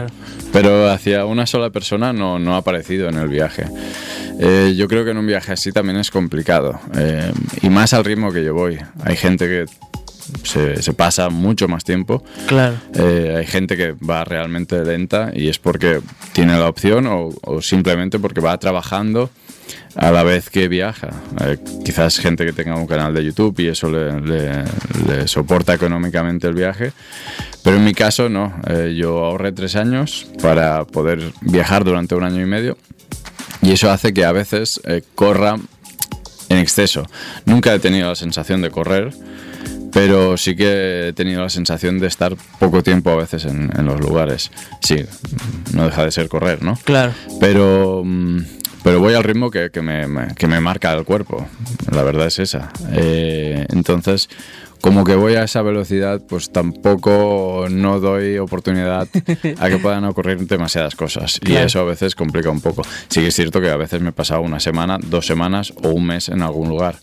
Pero 0.51 0.89
hacia 0.89 1.25
una 1.25 1.45
sola 1.45 1.69
persona 1.69 2.13
no, 2.13 2.39
no 2.39 2.55
ha 2.55 2.57
aparecido 2.57 3.09
en 3.09 3.17
el 3.17 3.27
viaje. 3.27 3.65
Eh, 4.39 4.73
yo 4.75 4.87
creo 4.87 5.03
que 5.03 5.11
en 5.11 5.17
un 5.17 5.27
viaje 5.27 5.51
así 5.51 5.71
también 5.71 5.97
es 5.97 6.11
complicado. 6.11 6.79
Eh, 6.95 7.31
y 7.61 7.69
más 7.69 7.93
al 7.93 8.05
ritmo 8.05 8.31
que 8.31 8.43
yo 8.43 8.53
voy. 8.53 8.79
Hay 9.03 9.15
gente 9.15 9.47
que 9.47 9.65
se, 10.43 10.93
pasa 10.93 11.29
mucho 11.29 11.67
más 11.67 11.83
tiempo. 11.83 12.23
Claro. 12.47 12.75
Eh, 12.93 13.35
hay 13.37 13.45
gente 13.45 13.77
que 13.77 13.93
va 13.93 14.23
realmente 14.23 14.83
lenta 14.83 15.31
y 15.33 15.47
es 15.47 15.59
porque 15.59 16.01
tiene 16.33 16.57
la 16.57 16.67
opción 16.67 17.07
o, 17.07 17.61
simplemente 17.61 18.19
porque 18.19 18.41
va 18.41 18.57
trabajando 18.57 19.29
a 19.95 20.11
la 20.11 20.23
vez 20.23 20.49
que 20.49 20.67
viaja. 20.67 21.09
Eh, 21.41 21.57
quizás 21.85 22.17
gente 22.17 22.45
que 22.45 22.53
tenga 22.53 22.75
un 22.75 22.87
canal 22.87 23.13
de 23.13 23.23
YouTube 23.23 23.59
y 23.59 23.67
eso 23.67 23.89
le, 23.89 25.27
soporta 25.27 25.73
económicamente 25.73 26.47
el 26.47 26.53
viaje. 26.53 26.93
Pero 27.63 27.77
en 27.77 27.83
mi 27.83 27.93
caso 27.93 28.29
no. 28.29 28.53
Eh, 28.67 28.95
yo 28.97 29.25
ahorré 29.25 29.51
tres 29.51 29.75
años 29.75 30.27
para 30.41 30.85
poder 30.85 31.31
viajar 31.41 31.83
durante 31.83 32.15
un 32.15 32.23
año 32.23 32.41
y 32.41 32.45
medio 32.45 32.77
y 33.61 33.71
eso 33.71 33.89
hace 33.89 34.13
que 34.13 34.25
a 34.25 34.31
veces 34.31 34.81
corra 35.15 35.55
en 36.49 36.57
exceso. 36.57 37.07
Nunca 37.45 37.73
he 37.73 37.79
tenido 37.79 38.09
la 38.09 38.15
sensación 38.15 38.61
de 38.61 38.69
correr 38.69 39.13
pero 39.93 40.37
sí 40.37 40.55
que 40.55 41.09
he 41.09 41.13
tenido 41.13 41.41
la 41.41 41.49
sensación 41.49 41.99
de 41.99 42.07
estar 42.07 42.35
poco 42.59 42.83
tiempo 42.83 43.11
a 43.11 43.15
veces 43.15 43.45
en, 43.45 43.71
los 43.85 43.99
lugares. 43.99 44.51
Sí, 44.81 45.05
no 45.73 45.85
deja 45.85 46.03
de 46.03 46.11
ser 46.11 46.27
correr, 46.27 46.63
¿no? 46.63 46.77
Claro. 46.83 47.13
Pero, 47.39 48.01
mm, 48.03 48.39
pero 48.83 48.99
voy 48.99 49.13
al 49.13 49.23
ritmo 49.23 49.51
que, 49.51 49.69
me, 49.81 50.33
que 50.35 50.47
me 50.47 50.59
marca 50.59 50.93
el 50.93 51.05
cuerpo, 51.05 51.47
la 51.91 52.03
verdad 52.03 52.27
es 52.27 52.39
esa. 52.39 52.71
Eh, 52.91 53.65
entonces, 53.69 54.29
como 54.83 55.05
que 55.05 55.15
voy 55.15 55.35
a 55.35 55.43
esa 55.43 55.61
velocidad, 55.61 56.21
pues 56.27 56.51
tampoco 56.51 57.67
no 57.71 58.01
doy 58.01 58.37
oportunidad 58.37 59.07
a 59.59 59.69
que 59.69 59.77
puedan 59.77 60.03
ocurrir 60.03 60.45
demasiadas 60.45 60.95
cosas. 60.95 61.39
Y 61.45 61.53
eso 61.53 61.79
a 61.79 61.83
veces 61.85 62.15
complica 62.15 62.49
un 62.49 62.59
poco. 62.59 62.81
Sí 63.07 63.21
que 63.21 63.27
es 63.27 63.35
cierto 63.35 63.61
que 63.61 63.69
a 63.69 63.77
veces 63.77 64.01
me 64.01 64.09
he 64.09 64.11
pasado 64.11 64.41
una 64.41 64.59
semana, 64.59 64.97
dos 65.01 65.25
semanas 65.25 65.73
o 65.83 65.89
un 65.89 66.07
mes 66.07 66.27
en 66.27 66.41
algún 66.41 66.67
lugar. 66.67 66.97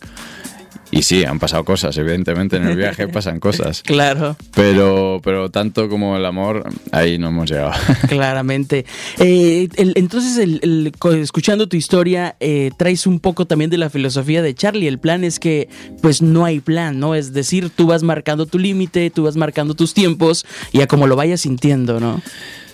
Y 0.91 1.03
sí, 1.03 1.25
han 1.25 1.39
pasado 1.39 1.65
cosas, 1.65 1.97
evidentemente 1.97 2.57
en 2.57 2.67
el 2.67 2.77
viaje 2.77 3.09
pasan 3.09 3.41
cosas. 3.41 3.83
Claro. 3.83 4.37
Pero, 4.55 5.21
pero 5.23 5.51
tanto 5.51 5.89
como 5.89 6.17
el 6.17 6.25
amor, 6.27 6.69
ahí 6.93 7.19
no 7.19 7.29
hemos 7.29 7.51
llegado. 7.51 7.73
Claramente. 8.09 8.85
Eh, 9.19 9.69
entonces, 9.77 10.39
el, 10.39 10.93
escuchando 11.19 11.69
tu 11.69 11.77
historia, 11.77 12.37
eh, 12.41 12.71
traes 12.77 13.07
un 13.07 13.21
poco 13.21 13.47
también 13.47 13.71
de 13.71 13.79
la 13.79 13.91
filosofía 13.91 14.43
de 14.43 14.55
Charlie. 14.55 14.89
El 14.89 14.99
plan 14.99 15.25
es 15.25 15.39
que, 15.39 15.69
pues, 16.03 16.23
no 16.23 16.45
hay 16.45 16.61
plan, 16.61 16.99
¿no? 16.99 17.15
Es 17.15 17.33
decir, 17.33 17.71
tú 17.71 17.87
vas 17.87 18.03
marcando 18.03 18.47
tu 18.47 18.59
límite, 18.59 19.11
tú 19.11 19.25
vas 19.25 19.37
marcando 19.37 19.75
tus 19.75 19.95
tiempos 19.95 20.47
y 20.73 20.81
a 20.81 20.87
como 20.87 21.07
lo 21.07 21.17
vayas 21.17 21.43
sintiendo, 21.43 22.01
¿no? 22.01 22.21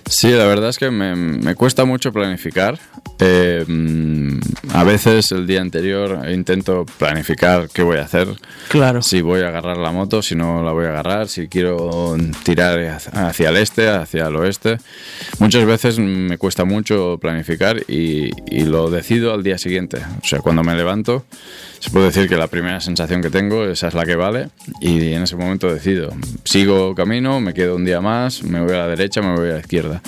Sí, 0.09 0.31
la 0.31 0.47
verdad 0.47 0.71
es 0.71 0.79
que 0.79 0.91
me, 0.91 1.55
cuesta 1.57 1.85
mucho 1.85 2.13
planificar. 2.13 2.79
Eh, 3.19 3.65
a 4.75 4.85
veces 4.85 5.33
el 5.33 5.47
día 5.47 5.63
anterior 5.63 6.29
intento 6.31 6.85
planificar 6.99 7.69
qué 7.73 7.83
voy 7.83 7.97
a 7.99 8.03
hacer. 8.03 8.29
Claro. 8.69 9.01
Si 9.03 9.23
voy 9.23 9.41
a 9.41 9.49
agarrar 9.49 9.79
la 9.79 9.91
moto, 9.91 10.23
si 10.23 10.35
no 10.35 10.63
la 10.63 10.73
voy 10.73 10.87
a 10.87 10.91
agarrar, 10.91 11.29
si 11.29 11.49
quiero 11.49 12.17
tirar 12.45 12.79
hacia 13.13 13.49
el 13.49 13.57
este, 13.57 13.89
hacia 13.89 14.27
el 14.27 14.37
oeste. 14.37 14.79
Muchas 15.39 15.65
veces 15.65 15.99
me 15.99 16.37
cuesta 16.37 16.65
mucho 16.65 17.19
planificar 17.21 17.79
y, 17.89 18.31
y 18.51 18.65
lo 18.65 18.91
decido 18.91 19.33
al 19.33 19.43
día 19.43 19.59
siguiente. 19.59 19.99
O 20.23 20.27
sea, 20.27 20.41
cuando 20.41 20.63
me 20.63 20.75
levanto, 20.75 21.25
se 21.79 21.91
puede 21.91 22.07
decir 22.07 22.29
que 22.29 22.37
la 22.37 22.49
primera 22.49 22.81
sensación 22.81 23.23
que 23.23 23.31
tengo, 23.31 23.65
esa 23.65 23.89
es 23.89 23.95
la 23.95 24.05
que 24.05 24.17
vale 24.17 24.49
y 24.81 25.13
en 25.13 25.23
ese 25.23 25.37
momento 25.37 25.73
decido. 25.73 26.11
Sigo 26.45 26.95
camino, 26.95 27.41
me 27.41 27.55
quedo 27.55 27.77
un 27.77 27.85
día 27.85 28.01
más, 28.01 28.43
me 28.43 28.61
voy 28.61 28.75
a 28.75 28.79
la 28.79 28.89
derecha, 28.89 29.23
me 29.23 29.35
voy 29.37 29.51
a 29.51 29.55
la 29.55 29.61
izquierda. 29.61 30.03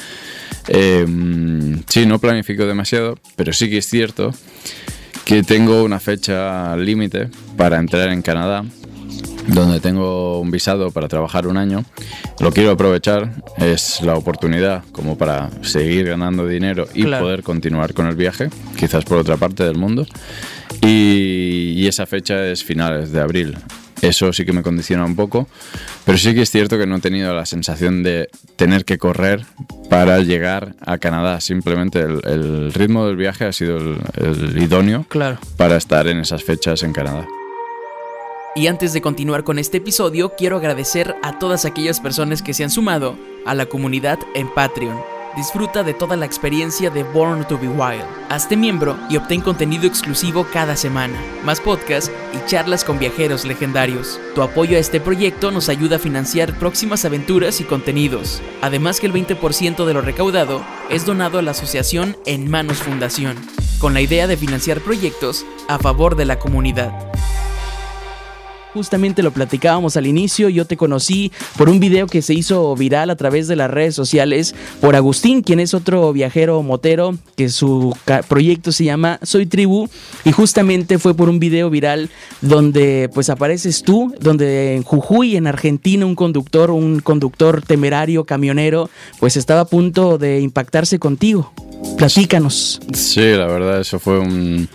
Eh, 0.69 1.07
sí, 1.89 2.05
no 2.05 2.19
planifico 2.19 2.67
demasiado, 2.67 2.98
pero 3.37 3.53
sí 3.53 3.69
que 3.71 3.79
es 3.79 3.87
cierto 3.87 4.33
que 5.25 5.43
tengo 5.43 5.85
una 5.85 6.01
fecha 6.01 6.75
límite 6.77 7.29
para 7.57 7.79
entrar 7.79 8.09
en 8.09 8.23
Canadá, 8.23 8.65
donde 9.47 9.79
tengo 9.79 10.41
un 10.41 10.51
visado 10.51 10.91
para 10.91 11.07
trabajar 11.07 11.47
un 11.47 11.59
año. 11.59 11.85
Lo 12.41 12.51
quiero 12.51 12.71
aprovechar, 12.71 13.31
es 13.59 14.01
la 14.01 14.15
oportunidad 14.15 14.85
como 14.93 15.19
para 15.19 15.51
seguir 15.63 16.07
ganando 16.07 16.47
dinero 16.47 16.89
y 16.95 17.05
poder 17.05 17.43
continuar 17.43 17.93
con 17.93 18.07
el 18.07 18.17
viaje, 18.17 18.49
quizás 18.79 19.05
por 19.05 19.19
otra 19.19 19.37
parte 19.37 19.65
del 19.65 19.77
mundo. 19.77 20.07
y 20.81 21.87
esa 21.87 22.07
fecha 22.07 22.47
es 22.47 22.65
finales 22.65 23.13
de 23.13 23.21
abril. 23.21 23.57
Eso 24.03 24.33
sí 24.33 24.45
que 24.45 24.53
me 24.53 24.63
condiciona 24.63 25.05
un 25.05 25.17
poco, 25.17 25.49
pero 26.05 26.19
sí 26.19 26.35
que 26.35 26.43
es 26.43 26.51
cierto 26.51 26.79
que 26.79 26.87
no 26.87 26.97
he 26.97 27.01
tenido 27.01 27.35
la 27.35 27.47
sensación 27.47 28.03
de 28.03 28.29
tener 28.57 28.85
que 28.85 28.99
correr 28.99 29.45
para 29.91 30.21
llegar 30.21 30.75
a 30.81 30.99
Canadá. 30.99 31.41
Simplemente 31.41 32.01
el, 32.01 32.73
ritmo 32.73 33.07
del 33.07 33.17
viaje 33.17 33.45
ha 33.45 33.53
sido 33.53 33.79
el, 33.79 34.63
idóneo 34.63 35.05
claro. 35.09 35.39
para 35.57 35.77
estar 35.77 36.07
en 36.07 36.19
esas 36.19 36.45
fechas 36.45 36.83
en 36.83 36.93
Canadá. 36.93 37.27
Y 38.55 38.67
antes 38.67 38.93
de 38.93 39.01
continuar 39.01 39.45
con 39.45 39.59
este 39.59 39.77
episodio, 39.77 40.35
quiero 40.37 40.57
agradecer 40.57 41.15
a 41.23 41.39
todas 41.39 41.65
aquellas 41.65 42.01
personas 42.01 42.43
que 42.43 42.55
se 42.55 42.65
han 42.65 42.71
sumado 42.71 43.17
a 43.47 43.55
la 43.55 43.67
comunidad 43.67 44.19
en 44.35 44.49
Patreon. 44.53 45.18
Disfruta 45.39 45.85
de 45.85 45.95
toda 45.95 46.17
la 46.17 46.27
experiencia 46.27 46.91
de 46.91 47.05
Born 47.05 47.47
to 47.47 47.57
Be 47.57 47.69
Wild. 47.69 48.03
Hazte 48.29 48.57
miembro 48.57 48.99
y 49.09 49.17
obtén 49.17 49.41
contenido 49.41 49.87
exclusivo 49.87 50.45
cada 50.53 50.75
semana, 50.75 51.17
más 51.45 51.61
podcasts 51.61 52.11
y 52.35 52.45
charlas 52.51 52.83
con 52.83 52.99
viajeros 52.99 53.45
legendarios. 53.45 54.19
Tu 54.35 54.43
apoyo 54.43 54.77
a 54.77 54.81
este 54.81 54.99
proyecto 54.99 55.53
nos 55.53 55.69
ayuda 55.69 55.95
a 55.95 56.01
financiar 56.01 56.59
próximas 56.59 57.05
aventuras 57.05 57.61
y 57.61 57.65
contenidos. 57.65 58.43
Además 58.63 58.99
que 58.99 59.07
el 59.07 59.13
20% 59.13 59.85
de 59.85 59.95
lo 59.95 60.01
recaudado 60.01 60.61
es 60.91 61.07
donado 61.07 61.39
a 61.39 61.43
la 61.43 61.53
asociación 61.53 62.17
En 62.27 62.51
Manos 62.51 62.79
Fundación, 62.79 63.37
con 63.79 63.95
la 63.95 64.01
idea 64.01 64.27
de 64.27 64.37
financiar 64.37 64.81
proyectos 64.81 65.47
a 65.69 65.79
favor 65.79 66.17
de 66.17 66.25
la 66.25 66.41
comunidad. 66.41 67.13
Justamente 68.79 69.25
lo 69.25 69.33
platicábamos 69.33 69.97
al 69.97 70.07
inicio, 70.07 70.49
yo 70.49 70.65
te 70.65 70.77
conocí 70.77 71.33
por 71.57 71.69
un 71.69 71.81
video 71.81 72.07
que 72.07 72.23
se 72.23 72.33
hizo 72.33 72.77
viral 72.77 73.11
a 73.11 73.17
través 73.17 73.49
de 73.49 73.57
las 73.57 73.69
redes 73.69 73.97
sociales 73.97 74.55
por 74.81 74.95
Agustín, 74.95 75.43
quien 75.43 75.59
es 75.59 75.75
otro 75.75 76.13
viajero 76.13 76.63
motero, 76.63 77.19
que 77.35 77.49
su 77.49 77.93
proyecto 78.29 78.71
se 78.71 78.85
llama 78.85 79.19
Soy 79.25 79.47
Tribu, 79.47 79.89
y 80.25 80.31
justamente 80.31 81.01
fue 81.01 81.13
por 81.15 81.29
un 81.29 81.41
video 81.41 81.71
viral 81.71 82.09
donde 82.41 83.11
pues 83.13 83.31
apareces 83.31 83.83
tú, 83.83 84.15
donde 84.21 84.77
en 84.77 84.85
Jujuy, 84.85 85.35
en 85.35 85.49
Argentina, 85.49 86.07
un 86.07 86.15
conductor, 86.15 86.71
un 86.71 87.01
conductor 87.01 87.63
temerario, 87.63 88.27
camionero, 88.27 88.91
pues 89.19 89.37
estaba 89.37 89.63
a 89.63 89.65
punto 89.65 90.19
de 90.19 90.39
impactarse 90.41 91.01
contigo. 91.01 91.53
Platícanos. 91.97 92.81
Sí, 92.95 93.23
la 93.23 93.49
verdad, 93.49 93.81
eso 93.81 93.99
fue 93.99 94.21
un 94.21 94.69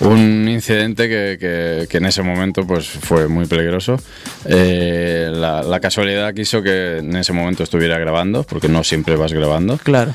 un 0.00 0.48
incidente 0.48 1.08
que, 1.08 1.86
que, 1.88 1.96
en 1.96 2.04
ese 2.04 2.22
momento 2.22 2.66
pues 2.66 2.86
fue 2.86 3.28
muy 3.28 3.46
peligroso. 3.46 3.96
Eh, 4.44 5.30
la, 5.32 5.80
casualidad 5.80 6.32
quiso 6.34 6.62
que 6.62 6.98
en 6.98 7.16
ese 7.16 7.32
momento 7.32 7.62
estuviera 7.62 7.98
grabando, 7.98 8.44
porque 8.44 8.68
no 8.68 8.84
siempre 8.84 9.16
vas 9.16 9.32
grabando. 9.32 9.78
Claro. 9.78 10.14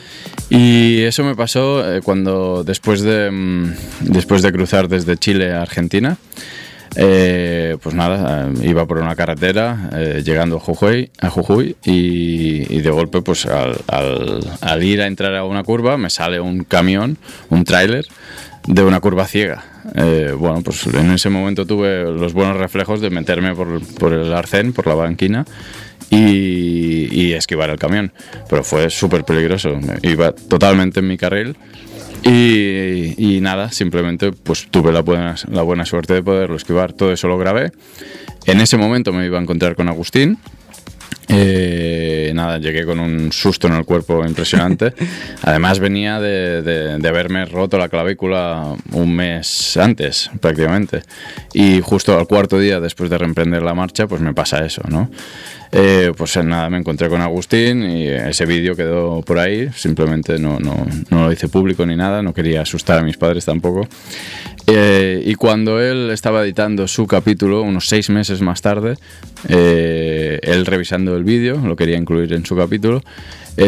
Y 0.49 1.01
eso 1.01 1.23
me 1.23 1.35
pasó 1.35 1.95
eh, 1.95 2.01
cuando 2.01 2.63
después 2.63 3.01
de, 3.01 3.29
mm, 3.31 3.73
después 4.01 4.41
de 4.41 4.51
cruzar 4.51 4.87
desde 4.87 5.17
Chile 5.17 5.51
a 5.51 5.61
Argentina. 5.61 6.17
Eh, 6.95 7.75
pues 7.81 7.95
nada, 7.95 8.51
iba 8.61 8.85
por 8.85 8.99
una 8.99 9.15
carretera 9.15 9.89
llegando 10.23 10.57
a 10.57 10.59
Jujuy, 10.59 11.09
a 11.19 11.31
Jujuy 11.31 11.75
y, 11.83 12.81
de 12.81 12.89
golpe 12.91 13.23
pues 13.23 13.47
al, 13.47 13.79
al, 14.61 14.83
ir 14.83 15.01
a 15.01 15.07
entrar 15.07 15.33
a 15.33 15.43
una 15.43 15.63
curva 15.63 15.97
me 15.97 16.11
sale 16.11 16.39
un 16.39 16.65
camión, 16.65 17.17
un 17.49 17.63
tráiler 17.63 18.05
de 18.67 18.83
una 18.83 18.99
curva 18.99 19.25
ciega. 19.27 19.63
Eh, 19.95 20.33
bueno, 20.37 20.61
pues 20.61 20.87
en 20.87 21.11
ese 21.11 21.29
momento 21.29 21.65
tuve 21.65 22.03
los 22.03 22.33
buenos 22.33 22.57
reflejos 22.57 23.01
de 23.01 23.09
meterme 23.09 23.55
por, 23.55 24.13
el 24.13 24.33
arcén, 24.33 24.73
por 24.73 24.87
la 24.87 24.95
banquina 24.95 25.45
y, 26.09 27.33
esquivar 27.33 27.69
el 27.69 27.79
camión. 27.79 28.13
Pero 28.49 28.63
fue 28.63 28.89
súper 28.89 29.23
peligroso. 29.23 29.79
Iba 30.03 30.31
totalmente 30.33 30.99
en 30.99 31.07
mi 31.07 31.17
carril. 31.17 31.57
Y, 32.23 33.39
nada, 33.41 33.71
simplemente 33.71 34.31
pues 34.31 34.67
tuve 34.71 34.93
la 34.93 35.01
buena, 35.01 35.35
la 35.51 35.61
buena 35.61 35.85
suerte 35.85 36.13
de 36.13 36.23
poderlo 36.23 36.55
esquivar. 36.55 36.93
Todo 36.93 37.11
eso 37.11 37.27
lo 37.27 37.37
grabé. 37.37 37.71
En 38.45 38.61
ese 38.61 38.77
momento 38.77 39.11
me 39.11 39.25
iba 39.25 39.39
a 39.39 39.41
encontrar 39.41 39.75
con 39.75 39.89
Agustín, 39.89 40.37
eh, 41.27 42.31
nada, 42.33 42.57
llegué 42.57 42.85
con 42.85 42.99
un 42.99 43.31
susto 43.31 43.67
en 43.67 43.73
el 43.73 43.85
cuerpo 43.85 44.25
impresionante. 44.25 44.93
Además 45.43 45.79
venía 45.79 46.19
de, 46.19 46.61
de, 46.61 47.07
haberme 47.07 47.45
roto 47.45 47.77
la 47.77 47.89
clavícula 47.89 48.75
un 48.91 49.15
mes 49.15 49.77
antes, 49.77 50.29
prácticamente. 50.39 51.03
Y 51.53 51.81
justo 51.81 52.17
al 52.17 52.27
cuarto 52.27 52.59
día 52.59 52.79
después 52.79 53.09
de 53.09 53.17
reemprender 53.17 53.61
la 53.63 53.73
marcha, 53.73 54.07
pues 54.07 54.21
me 54.21 54.33
pasa 54.33 54.65
eso, 54.65 54.81
¿no? 54.87 55.09
Eh, 55.75 56.11
pues 56.15 56.37
nada, 56.37 56.69
me 56.69 56.77
encontré 56.77 57.09
con 57.09 57.19
Agustín 57.21 57.83
y 57.83 58.07
ese 58.07 58.45
vídeo 58.45 58.75
quedó 58.75 59.21
por 59.23 59.39
ahí, 59.39 59.69
simplemente 59.75 60.37
no, 60.37 60.59
no, 60.59 60.85
no, 61.09 61.25
lo 61.25 61.31
hice 61.31 61.47
público 61.47 61.83
ni 61.83 61.95
nada, 61.95 62.21
no 62.21 62.31
quería 62.31 62.61
asustar 62.61 62.99
a 62.99 63.01
mis 63.01 63.17
padres 63.17 63.45
tampoco. 63.45 63.87
Eh, 64.67 65.23
y 65.25 65.33
cuando 65.33 65.81
él 65.81 66.11
estaba 66.11 66.43
editando 66.43 66.87
su 66.87 67.07
capítulo, 67.07 67.63
unos 67.63 67.87
seis 67.87 68.11
meses 68.11 68.41
más 68.41 68.61
tarde, 68.61 68.97
eh, 69.49 70.39
él 70.43 70.67
revisando 70.67 71.17
el 71.17 71.23
vídeo, 71.23 71.57
lo 71.57 71.75
quería 71.75 71.97
incluir 71.97 72.31
en 72.33 72.45
su 72.45 72.55
capítulo, 72.55 73.01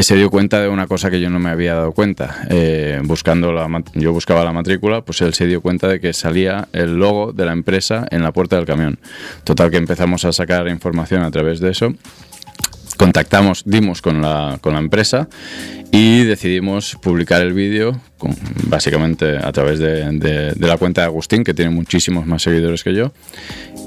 se 0.01 0.15
dio 0.15 0.29
cuenta 0.29 0.61
de 0.61 0.67
una 0.67 0.87
cosa 0.87 1.09
que 1.09 1.19
yo 1.19 1.29
no 1.29 1.39
me 1.39 1.49
había 1.49 1.75
dado 1.75 1.91
cuenta. 1.91 2.47
buscando 3.03 3.51
la, 3.51 3.67
yo 3.93 4.13
buscaba 4.13 4.43
la 4.43 4.53
matrícula, 4.53 5.01
pues 5.01 5.21
él 5.21 5.33
se 5.33 5.45
dio 5.45 5.61
cuenta 5.61 5.87
de 5.87 5.99
que 5.99 6.13
salía 6.13 6.67
el 6.73 6.97
logo 6.97 7.33
de 7.33 7.45
la 7.45 7.51
empresa 7.51 8.05
en 8.11 8.23
la 8.23 8.31
puerta 8.31 8.55
del 8.55 8.65
camión. 8.65 8.99
Total 9.43 9.69
que 9.69 9.77
empezamos 9.77 10.25
a 10.25 10.33
sacar 10.33 10.67
información 10.67 11.23
a 11.23 11.31
través 11.31 11.59
de 11.59 11.71
eso 11.71 11.93
contactamos, 12.95 13.63
dimos 13.65 14.01
con 14.01 14.21
la, 14.21 14.57
con 14.61 14.73
la 14.73 14.79
empresa 14.79 15.27
y 15.91 16.23
decidimos 16.23 16.97
publicar 17.01 17.41
el 17.41 17.53
vídeo 17.53 17.99
básicamente 18.75 19.37
a 19.37 19.53
través 19.53 19.79
de, 19.79 20.53
la 20.59 20.77
cuenta 20.77 20.99
de 20.99 21.07
Agustín, 21.07 21.45
que 21.45 21.53
tiene 21.53 21.71
muchísimos 21.71 22.25
más 22.25 22.41
seguidores 22.41 22.83
que 22.83 22.93
yo. 22.93 23.13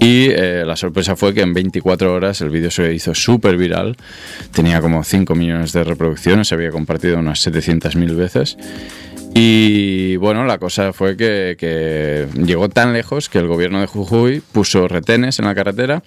Y 0.01 0.31
eh, 0.31 0.65
la 0.65 0.77
sorpresa 0.77 1.15
fue 1.15 1.35
que 1.35 1.43
en 1.43 1.53
24 1.53 2.15
horas 2.15 2.41
el 2.41 2.49
vídeo 2.49 2.71
se 2.71 2.95
hizo 2.95 3.15
súper 3.15 3.59
viral, 3.59 3.97
tenía 4.51 4.81
como 4.81 5.05
5 5.05 5.35
millones 5.35 5.75
de 5.75 5.85
reproducciones, 5.85 6.49
se 6.49 6.55
había 6.55 6.71
compartido 6.71 7.19
unas 7.19 7.47
700.000 7.47 8.17
veces. 8.17 8.57
Y 9.35 10.17
bueno, 10.17 10.47
la 10.47 10.57
cosa 10.57 10.95
fue 10.95 11.17
que, 11.17 12.27
llegó 12.35 12.71
tan 12.71 12.95
lejos 12.95 13.29
que 13.29 13.39
el 13.39 13.47
gobierno 13.47 13.81
de 13.83 13.87
Jujuy 13.87 14.41
puso 14.41 14.89
retenes 14.89 15.39
en 15.39 15.45
la 15.45 15.55
carretera 15.55 16.03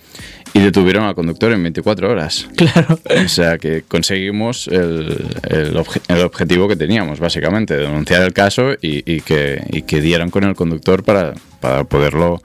y 0.54 0.60
detuvieron 0.60 1.06
al 1.06 1.16
conductor 1.16 1.52
en 1.52 1.64
24 1.64 2.10
horas. 2.10 2.48
Claro. 2.56 3.00
O 3.26 3.28
sea 3.28 3.58
que 3.58 3.84
conseguimos 3.88 4.68
el, 4.68 5.26
el, 5.50 5.84
el 6.08 6.22
objetivo 6.22 6.68
que 6.68 6.76
teníamos, 6.76 7.20
básicamente, 7.20 7.78
denunciar 7.78 8.22
el 8.24 8.34
caso 8.34 8.74
y, 8.74 9.12
y, 9.12 9.22
que, 9.22 9.64
y 9.72 9.84
que 9.84 10.02
dieran 10.02 10.30
con 10.30 10.44
el 10.44 10.56
conductor 10.56 11.04
para, 11.04 11.34
para 11.60 11.84
poderlo 11.86 12.42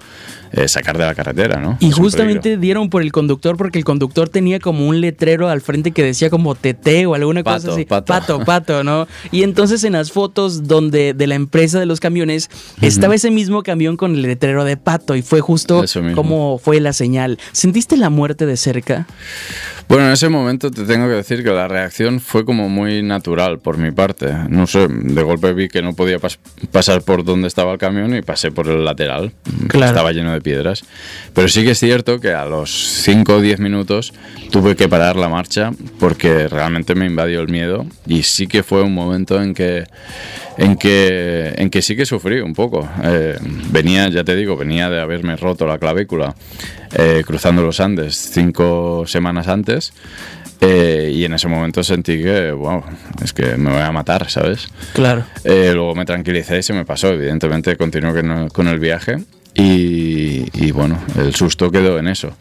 eh, 0.53 0.69
sacar 0.69 0.97
de 0.97 1.05
la 1.05 1.15
carretera, 1.15 1.61
¿no? 1.61 1.77
Y 1.81 1.91
justamente 1.91 2.57
dieron 2.57 2.89
por 2.89 3.03
el 3.03 3.13
conductor 3.13 3.57
porque 3.57 3.79
el 3.79 3.85
conductor 3.85 4.29
tenía 4.29 4.61
como 4.61 4.87
un 4.87 5.01
letrero 5.01 5.49
al 5.49 5.61
frente 5.61 5.91
que 5.91 6.03
decía 6.03 6.31
como 6.31 6.55
TT 6.55 7.07
o 7.07 7.15
alguna 7.15 7.43
cosa 7.43 7.73
así. 7.73 7.85
Pato. 7.85 8.07
Pato, 8.07 8.45
pato, 8.45 8.85
¿no? 8.85 9.09
Y 9.33 9.43
entonces 9.43 9.83
en 9.85 9.95
las 9.95 10.13
fotos 10.13 10.67
donde 10.69 11.15
de 11.15 11.27
la 11.27 11.35
empresa 11.35 11.81
de 11.81 11.87
los 11.87 12.01
camiones 12.01 12.49
estaba 12.81 13.15
ese 13.15 13.31
mismo 13.31 13.63
camión 13.63 13.97
con 13.97 14.15
el 14.15 14.23
letrero 14.23 14.65
de 14.65 14.77
pato 14.77 15.17
y 15.17 15.23
fue 15.23 15.41
justo 15.41 15.85
como 16.15 16.59
fue 16.59 16.81
la 16.81 16.93
señal. 16.93 17.39
¿Sentiste 17.53 17.96
la 17.97 18.11
muerte 18.11 18.47
de 18.47 18.57
cerca? 18.57 19.07
Bueno, 19.89 20.07
en 20.07 20.13
ese 20.13 20.29
momento 20.29 20.71
te 20.73 20.83
tengo 20.83 21.07
que 21.07 21.15
decir 21.15 21.45
que 21.45 21.51
la 21.51 21.69
reacción 21.69 22.19
fue 22.19 22.45
como 22.45 22.69
muy 22.69 23.03
natural 23.03 23.61
por 23.61 23.79
mi 23.79 23.93
parte. 23.93 24.35
No 24.49 24.67
sé, 24.67 24.89
de 24.89 25.23
golpe 25.23 25.53
vi 25.53 25.69
que 25.69 25.81
no 25.81 25.95
podía 25.95 26.19
pas 26.19 26.41
pasar 26.73 27.03
por 27.03 27.25
donde 27.25 27.47
estaba 27.47 27.73
el 27.73 27.79
camión 27.79 28.13
y 28.17 28.23
pasé 28.23 28.51
por 28.51 28.67
el 28.67 28.85
lateral. 28.85 29.33
Claro. 29.69 29.87
Estaba 29.87 30.11
lleno 30.11 30.33
de 30.33 30.41
piedras. 30.41 30.83
Pero 31.35 31.49
sí 31.49 31.63
que 31.63 31.71
es 31.71 31.79
cierto 31.79 32.19
que 32.19 32.33
a 32.33 32.47
los 32.47 33.03
5 33.05 33.37
o 33.37 33.41
10 33.41 33.61
minutos 33.61 34.13
tuve 34.51 34.75
que 34.75 34.89
parar 34.89 35.15
la 35.15 35.29
marcha 35.29 35.71
porque 36.01 36.49
realmente 36.49 36.97
me 36.97 37.07
invadió 37.07 37.41
el 37.41 37.49
miedo 37.49 37.87
y 38.07 38.25
sí 38.25 38.49
que 38.49 38.65
fue 38.65 38.83
un 38.83 38.93
momento 38.93 39.41
en 39.41 39.55
que 39.55 39.85
en 40.59 40.77
que 40.77 41.55
en 41.57 41.71
que 41.71 41.83
sí 41.83 41.97
que 41.97 42.07
sufrí 42.07 42.41
un 42.41 42.55
poco. 42.55 42.89
Eh, 43.03 43.37
venía, 43.71 44.09
ya 44.09 44.25
te 44.25 44.35
digo, 44.37 44.57
venía 44.57 44.89
de 44.91 45.01
haberme 45.01 45.37
roto 45.37 45.67
la 45.67 45.79
clavícula 45.79 46.35
eh, 46.97 47.23
cruzando 47.27 47.63
los 47.63 47.81
Andes 47.81 48.17
cinco 48.33 49.05
semanas 49.07 49.49
antes. 49.49 49.93
Eh, 50.61 51.13
y 51.15 51.25
en 51.25 51.35
ese 51.35 51.49
momento 51.49 51.85
sentí 51.85 52.23
que, 52.23 52.51
wow, 52.51 52.83
es 53.23 53.35
que 53.35 53.57
me 53.59 53.71
voy 53.71 53.83
a 53.83 53.93
matar, 53.93 54.31
¿sabes? 54.31 54.69
Claro. 54.95 55.25
Luego 55.45 55.95
me 55.95 56.07
tranquilicé 56.07 56.59
y 56.59 56.63
se 56.63 56.73
me 56.73 56.87
pasó. 56.87 57.09
Evidentemente 57.09 57.77
continué 57.77 58.23
con, 58.23 58.49
con 58.49 58.69
el 58.69 58.79
viaje 58.79 59.17
y, 59.55 60.49
y, 60.55 60.71
bueno, 60.71 60.99
el 61.19 61.35
susto 61.35 61.71
quedó 61.71 61.99
en 61.99 62.09
eso. 62.09 62.37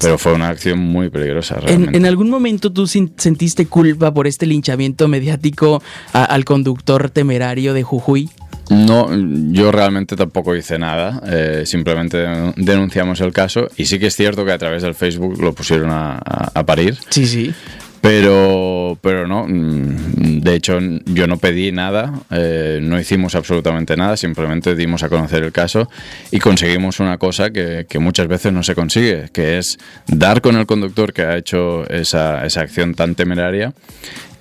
Pero 0.00 0.18
fue 0.18 0.32
una 0.32 0.48
acción 0.48 0.78
muy 0.78 1.08
peligrosa. 1.08 1.58
¿En, 1.66 1.94
¿En, 1.94 2.06
algún 2.06 2.30
momento 2.30 2.72
tú 2.72 2.86
sentiste 2.86 3.66
culpa 3.66 4.12
por 4.12 4.26
este 4.26 4.46
linchamiento 4.46 5.08
mediático 5.08 5.82
a, 6.12 6.24
al 6.24 6.44
conductor 6.44 7.10
temerario 7.10 7.74
de 7.74 7.82
Jujuy? 7.82 8.30
No, 8.70 9.08
yo 9.52 9.70
realmente 9.72 10.16
tampoco 10.16 10.56
hice 10.56 10.78
nada, 10.78 11.20
eh, 11.26 11.64
simplemente 11.66 12.16
denunciamos 12.56 13.20
el 13.20 13.32
caso 13.32 13.68
y 13.76 13.84
sí 13.84 13.98
que 13.98 14.06
es 14.06 14.16
cierto 14.16 14.44
que 14.44 14.52
a 14.52 14.58
través 14.58 14.82
del 14.82 14.94
Facebook 14.94 15.40
lo 15.40 15.52
pusieron 15.52 15.90
a, 15.90 16.14
a, 16.14 16.50
a 16.54 16.64
parir. 16.64 16.96
Sí, 17.10 17.26
sí. 17.26 17.54
Pero, 18.04 18.98
pero 19.00 19.26
no, 19.26 19.46
de 19.48 20.54
hecho 20.54 20.78
yo 21.06 21.26
no 21.26 21.38
pedí 21.38 21.72
nada, 21.72 22.12
eh, 22.30 22.78
no 22.82 23.00
hicimos 23.00 23.34
absolutamente 23.34 23.96
nada, 23.96 24.18
simplemente 24.18 24.74
dimos 24.74 25.02
a 25.02 25.08
conocer 25.08 25.42
el 25.42 25.52
caso 25.52 25.88
y 26.30 26.38
conseguimos 26.38 27.00
una 27.00 27.16
cosa 27.16 27.48
que, 27.48 27.86
que, 27.88 27.98
muchas 27.98 28.28
veces 28.28 28.52
no 28.52 28.62
se 28.62 28.74
consigue, 28.74 29.30
que 29.32 29.56
es 29.56 29.78
dar 30.06 30.42
con 30.42 30.56
el 30.56 30.66
conductor 30.66 31.14
que 31.14 31.22
ha 31.22 31.38
hecho 31.38 31.88
esa, 31.88 32.44
esa 32.44 32.60
acción 32.60 32.92
tan 32.94 33.14
temeraria 33.14 33.72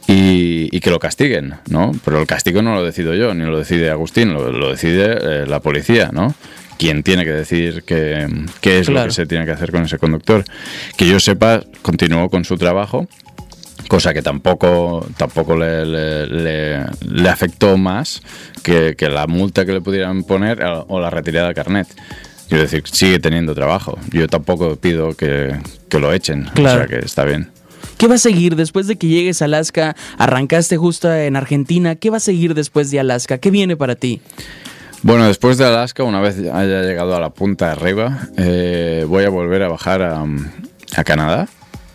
y, 0.10 0.68
y, 0.76 0.82
que 0.82 0.92
lo 0.92 1.00
castiguen, 1.00 1.54
¿no? 1.70 1.94
Pero 2.04 2.20
el 2.20 2.28
castigo 2.28 2.62
no 2.62 2.76
lo 2.76 2.84
decido 2.84 3.16
yo, 3.16 3.34
ni 3.34 3.46
lo 3.46 3.58
decide 3.58 3.90
Agustín, 3.90 4.34
lo, 4.34 4.52
lo 4.52 4.72
decide 4.72 5.06
eh, 5.22 5.46
la 5.48 5.62
policía, 5.62 6.10
¿no? 6.12 6.36
Quien 6.78 7.02
tiene 7.02 7.24
que 7.24 7.32
decir 7.32 7.86
qué, 7.88 8.28
qué 8.60 8.80
es 8.80 8.88
claro. 8.88 9.06
lo 9.06 9.08
que 9.12 9.16
se 9.16 9.26
tiene 9.26 9.46
que 9.46 9.52
hacer 9.52 9.72
con 9.72 9.84
ese 9.84 10.00
conductor. 10.00 10.44
Que 10.98 11.08
yo 11.08 11.18
sepa, 11.22 11.62
continuó 11.82 12.30
con 12.30 12.44
su 12.44 12.58
trabajo, 12.58 13.08
cosa 13.88 14.14
que 14.14 14.22
tampoco, 14.22 15.06
tampoco 15.18 15.56
le, 15.56 15.86
le, 15.86 16.28
le, 16.28 16.86
le 17.08 17.30
afectó 17.30 17.78
más 17.78 18.22
que, 18.64 18.96
que, 18.96 19.10
la 19.10 19.28
multa 19.28 19.66
que 19.66 19.74
le 19.74 19.82
pudieran 19.82 20.24
poner 20.24 20.64
o 20.64 21.00
la 21.00 21.10
retirada 21.10 21.48
del 21.48 21.56
carnet. 21.56 21.88
Quiero 22.48 22.64
decir, 22.64 22.84
sigue 22.86 23.20
teniendo 23.20 23.56
trabajo. 23.56 23.98
Yo 24.12 24.28
tampoco 24.28 24.76
pido 24.76 25.16
que, 25.16 25.56
que 25.90 26.00
lo 26.00 26.14
echen, 26.14 26.44
claro. 26.54 26.84
o 26.84 26.88
sea 26.88 27.00
que 27.00 27.06
está 27.06 27.26
bien. 27.26 27.50
¿Qué 27.98 28.08
va 28.08 28.16
a 28.16 28.20
seguir 28.20 28.56
después 28.56 28.88
de 28.88 28.96
que 28.96 29.08
llegues 29.08 29.42
a 29.42 29.46
Alaska? 29.46 29.96
Arrancaste 30.18 30.78
justo 30.78 31.14
en 31.14 31.36
Argentina. 31.36 31.96
¿Qué 31.96 32.10
va 32.10 32.18
a 32.18 32.20
seguir 32.20 32.54
después 32.54 32.92
de 32.92 33.00
Alaska? 33.00 33.38
¿Qué 33.38 33.52
viene 33.52 33.78
para 33.78 33.96
ti? 33.96 34.22
Bueno, 35.04 35.26
después 35.28 35.58
de 35.58 35.66
Alaska, 35.66 36.04
una 36.04 36.22
vez 36.22 36.38
haya 36.38 36.82
llegado 36.82 37.16
a 37.16 37.20
la 37.20 37.30
punta 37.30 37.74
arriba, 37.74 38.30
eh, 38.38 39.06
voy 39.08 39.26
a 39.26 39.30
volver 39.30 39.62
a 39.64 39.68
bajar 39.68 40.02
a, 40.02 40.26
a, 40.96 41.04
Canadá. 41.04 41.50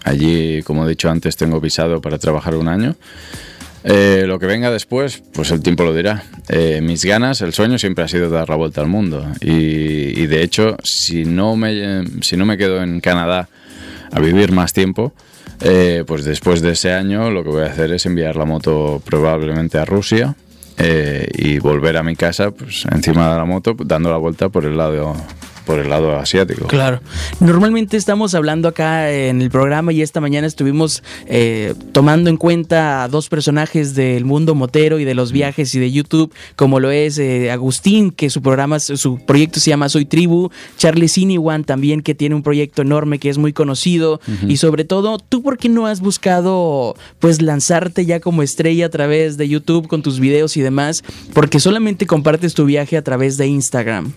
Allí, 0.08 0.62
como 0.62 0.86
he 0.86 0.88
dicho 0.88 1.10
antes, 1.10 1.36
tengo 1.36 1.60
visado 1.60 2.00
para 2.00 2.18
trabajar 2.18 2.54
un 2.56 2.66
año. 2.66 2.96
Eh, 3.84 4.24
lo 4.26 4.38
que 4.38 4.46
venga 4.46 4.70
después, 4.70 5.22
pues 5.34 5.50
el 5.50 5.62
tiempo 5.62 5.84
lo 5.84 5.94
dirá. 5.94 6.24
Eh, 6.48 6.80
mis 6.82 7.04
ganas, 7.04 7.42
el 7.42 7.52
sueño 7.52 7.78
siempre 7.78 8.04
ha 8.04 8.08
sido 8.08 8.30
dar 8.30 8.48
la 8.48 8.56
vuelta 8.56 8.80
al 8.80 8.86
mundo. 8.86 9.26
Y, 9.42 10.26
de 10.26 10.42
hecho, 10.42 10.78
si 10.82 11.26
no, 11.26 11.56
me, 11.56 12.04
si 12.22 12.38
no 12.38 12.46
me 12.46 12.56
quedo 12.56 12.82
en 12.82 13.00
Canadá 13.00 13.50
a 14.10 14.18
vivir 14.18 14.50
más 14.50 14.72
tiempo, 14.72 15.12
eh, 15.60 16.04
pues 16.06 16.24
después 16.24 16.62
de 16.62 16.70
ese 16.70 16.92
año 16.92 17.30
lo 17.30 17.44
que 17.44 17.50
voy 17.50 17.62
a 17.64 17.66
hacer 17.66 17.92
es 17.92 18.06
enviar 18.06 18.36
la 18.36 18.46
moto 18.46 19.02
probablemente 19.04 19.76
a 19.76 19.84
Rusia 19.84 20.36
y 21.34 21.58
volver 21.58 21.96
a 21.96 22.04
mi 22.04 22.14
casa 22.14 22.52
pues 22.52 22.84
encima 22.92 23.32
de 23.32 23.36
la 23.36 23.44
moto 23.44 23.74
dando 23.84 24.12
la 24.12 24.16
vuelta 24.16 24.48
por 24.48 24.64
el 24.64 24.76
lado 24.76 25.16
por 25.68 25.80
el 25.80 25.90
lado 25.90 26.16
asiático. 26.16 26.66
Claro. 26.66 27.02
Normalmente 27.40 27.98
estamos 27.98 28.34
hablando 28.34 28.68
acá 28.68 29.12
en 29.12 29.42
el 29.42 29.50
programa 29.50 29.92
y 29.92 30.00
esta 30.00 30.18
mañana 30.18 30.46
estuvimos 30.46 31.02
eh, 31.26 31.74
tomando 31.92 32.30
en 32.30 32.38
cuenta 32.38 33.04
a 33.04 33.08
dos 33.08 33.28
personajes 33.28 33.94
del 33.94 34.24
mundo 34.24 34.54
motero 34.54 34.98
y 34.98 35.04
de 35.04 35.12
los 35.12 35.30
viajes 35.30 35.74
y 35.74 35.78
de 35.78 35.92
YouTube, 35.92 36.32
como 36.56 36.80
lo 36.80 36.90
es 36.90 37.18
eh, 37.18 37.50
Agustín, 37.50 38.12
que 38.12 38.30
su 38.30 38.40
programa, 38.40 38.80
su 38.80 39.18
proyecto 39.18 39.60
se 39.60 39.68
llama 39.68 39.90
Soy 39.90 40.06
Tribu, 40.06 40.48
Charlie 40.78 41.06
Siniwan 41.06 41.64
también, 41.64 42.00
que 42.00 42.14
tiene 42.14 42.34
un 42.34 42.42
proyecto 42.42 42.80
enorme 42.80 43.18
que 43.18 43.28
es 43.28 43.36
muy 43.36 43.52
conocido, 43.52 44.22
uh 44.26 44.30
-huh. 44.30 44.50
y 44.50 44.56
sobre 44.56 44.84
todo, 44.84 45.18
¿tú 45.18 45.42
por 45.42 45.58
qué 45.58 45.68
no 45.68 45.86
has 45.86 46.00
buscado 46.00 46.96
pues 47.18 47.42
lanzarte 47.42 48.06
ya 48.06 48.20
como 48.20 48.42
estrella 48.42 48.86
a 48.86 48.88
través 48.88 49.36
de 49.36 49.46
YouTube 49.46 49.86
con 49.86 50.00
tus 50.00 50.18
videos 50.18 50.56
y 50.56 50.62
demás? 50.62 51.04
Porque 51.34 51.60
solamente 51.60 52.06
compartes 52.06 52.54
tu 52.54 52.64
viaje 52.64 52.96
a 52.96 53.02
través 53.02 53.36
de 53.36 53.48
Instagram. 53.48 54.14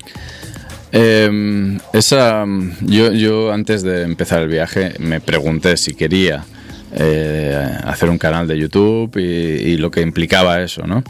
Eh, 0.92 1.78
esa, 1.94 2.46
yo, 2.82 3.12
yo 3.14 3.52
antes 3.52 3.82
de 3.82 4.04
empezar 4.04 4.42
el 4.42 4.50
viaje 4.50 4.94
me 5.00 5.22
pregunté 5.22 5.78
si 5.78 5.94
quería 5.94 6.44
eh, 6.94 7.78
hacer 7.86 8.10
un 8.10 8.18
canal 8.18 8.48
de 8.48 8.58
YouTube 8.58 9.16
y, 9.18 9.78
lo 9.78 9.90
que 9.90 10.02
implicaba 10.02 10.62
eso, 10.62 10.86
¿no? 10.86 11.04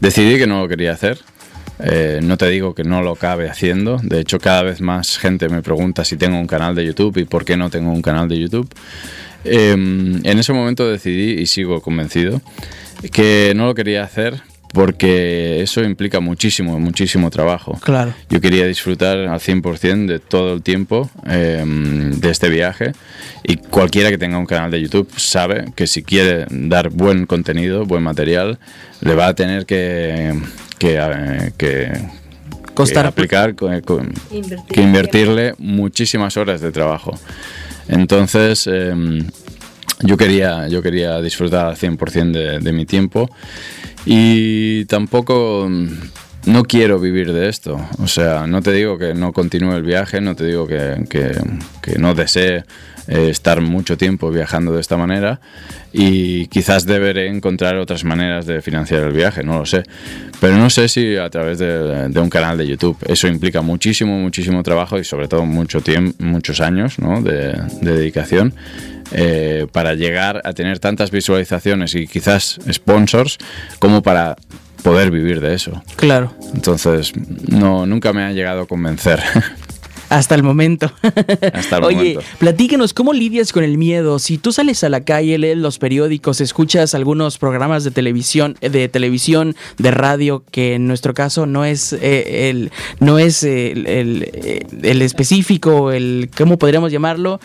Decidí 0.00 0.38
que 0.38 0.46
no 0.46 0.60
lo 0.60 0.68
quería 0.68 0.92
hacer. 0.92 1.18
Eh, 1.80 2.20
no 2.22 2.36
te 2.36 2.48
digo 2.48 2.74
que 2.74 2.84
no 2.84 3.02
lo 3.02 3.12
acabe 3.12 3.50
haciendo. 3.50 3.98
De 4.00 4.20
hecho, 4.20 4.38
cada 4.38 4.62
vez 4.62 4.80
más 4.80 5.18
gente 5.18 5.48
me 5.48 5.60
pregunta 5.60 6.04
si 6.04 6.16
tengo 6.16 6.38
un 6.38 6.46
canal 6.46 6.76
de 6.76 6.86
YouTube 6.86 7.16
y 7.18 7.24
por 7.24 7.44
qué 7.44 7.56
no 7.56 7.68
tengo 7.68 7.90
un 7.90 8.02
canal 8.02 8.28
de 8.28 8.38
YouTube. 8.38 8.68
Eh, 9.44 9.72
en 9.72 10.38
ese 10.38 10.52
momento 10.52 10.88
decidí 10.88 11.40
y 11.40 11.46
sigo 11.46 11.82
convencido 11.82 12.40
que 13.12 13.52
no 13.56 13.66
lo 13.66 13.74
quería 13.74 14.04
hacer 14.04 14.40
porque 14.74 15.62
eso 15.62 15.84
implica 15.84 16.18
muchísimo, 16.18 16.78
muchísimo 16.80 17.30
trabajo. 17.30 17.78
Claro. 17.80 18.12
Yo 18.28 18.40
quería 18.40 18.66
disfrutar 18.66 19.16
al 19.16 19.38
100% 19.38 20.06
de 20.06 20.18
todo 20.18 20.54
el 20.54 20.62
tiempo 20.62 21.08
eh, 21.28 21.64
de 21.64 22.30
este 22.30 22.48
viaje 22.48 22.92
y 23.44 23.56
cualquiera 23.56 24.10
que 24.10 24.18
tenga 24.18 24.36
un 24.36 24.46
canal 24.46 24.72
de 24.72 24.82
YouTube 24.82 25.08
sabe 25.16 25.72
que 25.76 25.86
si 25.86 26.02
quiere 26.02 26.46
dar 26.50 26.90
buen 26.90 27.24
contenido, 27.26 27.86
buen 27.86 28.02
material, 28.02 28.58
le 29.00 29.14
va 29.14 29.28
a 29.28 29.34
tener 29.34 29.64
que, 29.64 30.34
que, 30.78 30.98
eh, 31.00 31.52
que 31.56 31.92
Costar. 32.74 33.04
que 33.04 33.08
aplicar, 33.08 33.54
que, 33.54 33.66
Invertir. 34.32 34.58
que 34.68 34.82
invertirle 34.82 35.54
muchísimas 35.58 36.36
horas 36.36 36.60
de 36.60 36.72
trabajo. 36.72 37.16
Entonces, 37.86 38.68
eh, 38.68 39.22
yo, 40.02 40.16
quería, 40.16 40.68
yo 40.68 40.82
quería 40.82 41.20
disfrutar 41.20 41.66
al 41.66 41.76
100% 41.76 42.32
de, 42.32 42.58
de 42.60 42.72
mi 42.72 42.86
tiempo 42.86 43.30
y 44.06 44.84
tampoco 44.86 45.68
no 46.46 46.64
quiero 46.64 46.98
vivir 46.98 47.32
de 47.32 47.48
esto. 47.48 47.80
O 47.98 48.06
sea, 48.06 48.46
no 48.46 48.62
te 48.62 48.72
digo 48.72 48.98
que 48.98 49.14
no 49.14 49.32
continúe 49.32 49.72
el 49.72 49.82
viaje, 49.82 50.20
no 50.20 50.34
te 50.34 50.44
digo 50.44 50.66
que, 50.66 51.04
que, 51.08 51.32
que 51.80 51.98
no 51.98 52.14
desee 52.14 52.64
eh, 53.06 53.28
estar 53.28 53.60
mucho 53.60 53.96
tiempo 53.96 54.30
viajando 54.30 54.72
de 54.72 54.80
esta 54.80 54.96
manera 54.96 55.40
y 55.92 56.46
quizás 56.48 56.86
deberé 56.86 57.28
encontrar 57.28 57.76
otras 57.76 58.04
maneras 58.04 58.46
de 58.46 58.62
financiar 58.62 59.02
el 59.04 59.12
viaje, 59.12 59.42
no 59.42 59.58
lo 59.58 59.66
sé. 59.66 59.84
Pero 60.40 60.56
no 60.56 60.68
sé 60.70 60.88
si 60.88 61.16
a 61.16 61.30
través 61.30 61.58
de, 61.58 62.08
de 62.08 62.20
un 62.20 62.30
canal 62.30 62.58
de 62.58 62.66
YouTube. 62.66 62.98
Eso 63.06 63.28
implica 63.28 63.62
muchísimo, 63.62 64.18
muchísimo 64.18 64.62
trabajo 64.62 64.98
y 64.98 65.04
sobre 65.04 65.28
todo 65.28 65.46
mucho 65.46 65.80
tiempo, 65.80 66.22
muchos 66.22 66.60
años 66.60 66.98
¿no? 66.98 67.22
de, 67.22 67.52
de 67.80 67.96
dedicación. 67.96 68.54
Eh, 69.12 69.66
para 69.70 69.94
llegar 69.94 70.40
a 70.44 70.52
tener 70.54 70.78
tantas 70.78 71.10
visualizaciones 71.10 71.94
y 71.94 72.06
quizás 72.06 72.58
sponsors 72.72 73.38
como 73.78 74.02
para 74.02 74.36
poder 74.82 75.10
vivir 75.10 75.40
de 75.40 75.54
eso. 75.54 75.82
Claro. 75.96 76.32
Entonces, 76.54 77.12
no, 77.48 77.86
nunca 77.86 78.12
me 78.12 78.22
ha 78.22 78.32
llegado 78.32 78.62
a 78.62 78.66
convencer. 78.66 79.20
Hasta 80.08 80.34
el 80.34 80.42
momento. 80.42 80.92
Hasta 81.52 81.78
el 81.78 81.84
Oye, 81.84 81.96
momento. 81.96 82.20
platícanos, 82.38 82.94
¿cómo 82.94 83.12
lidias 83.12 83.52
con 83.52 83.64
el 83.64 83.78
miedo? 83.78 84.18
Si 84.18 84.38
tú 84.38 84.52
sales 84.52 84.84
a 84.84 84.88
la 84.88 85.02
calle, 85.04 85.38
lees 85.38 85.56
los 85.58 85.78
periódicos, 85.78 86.40
escuchas 86.40 86.94
algunos 86.94 87.38
programas 87.38 87.84
de 87.84 87.90
televisión, 87.90 88.56
de 88.60 88.88
televisión, 88.88 89.56
de 89.78 89.90
radio, 89.90 90.44
que 90.50 90.74
en 90.74 90.86
nuestro 90.86 91.14
caso 91.14 91.46
no 91.46 91.64
es 91.64 91.92
eh, 91.92 92.50
el, 92.50 92.70
no 93.00 93.18
es 93.18 93.42
el, 93.42 93.86
el- 93.86 94.30
eh, 94.34 94.66
el 94.82 95.02
específico, 95.02 95.90
el, 95.92 96.30
¿cómo 96.36 96.58
podríamos 96.58 96.92
llamarlo? 96.92 97.40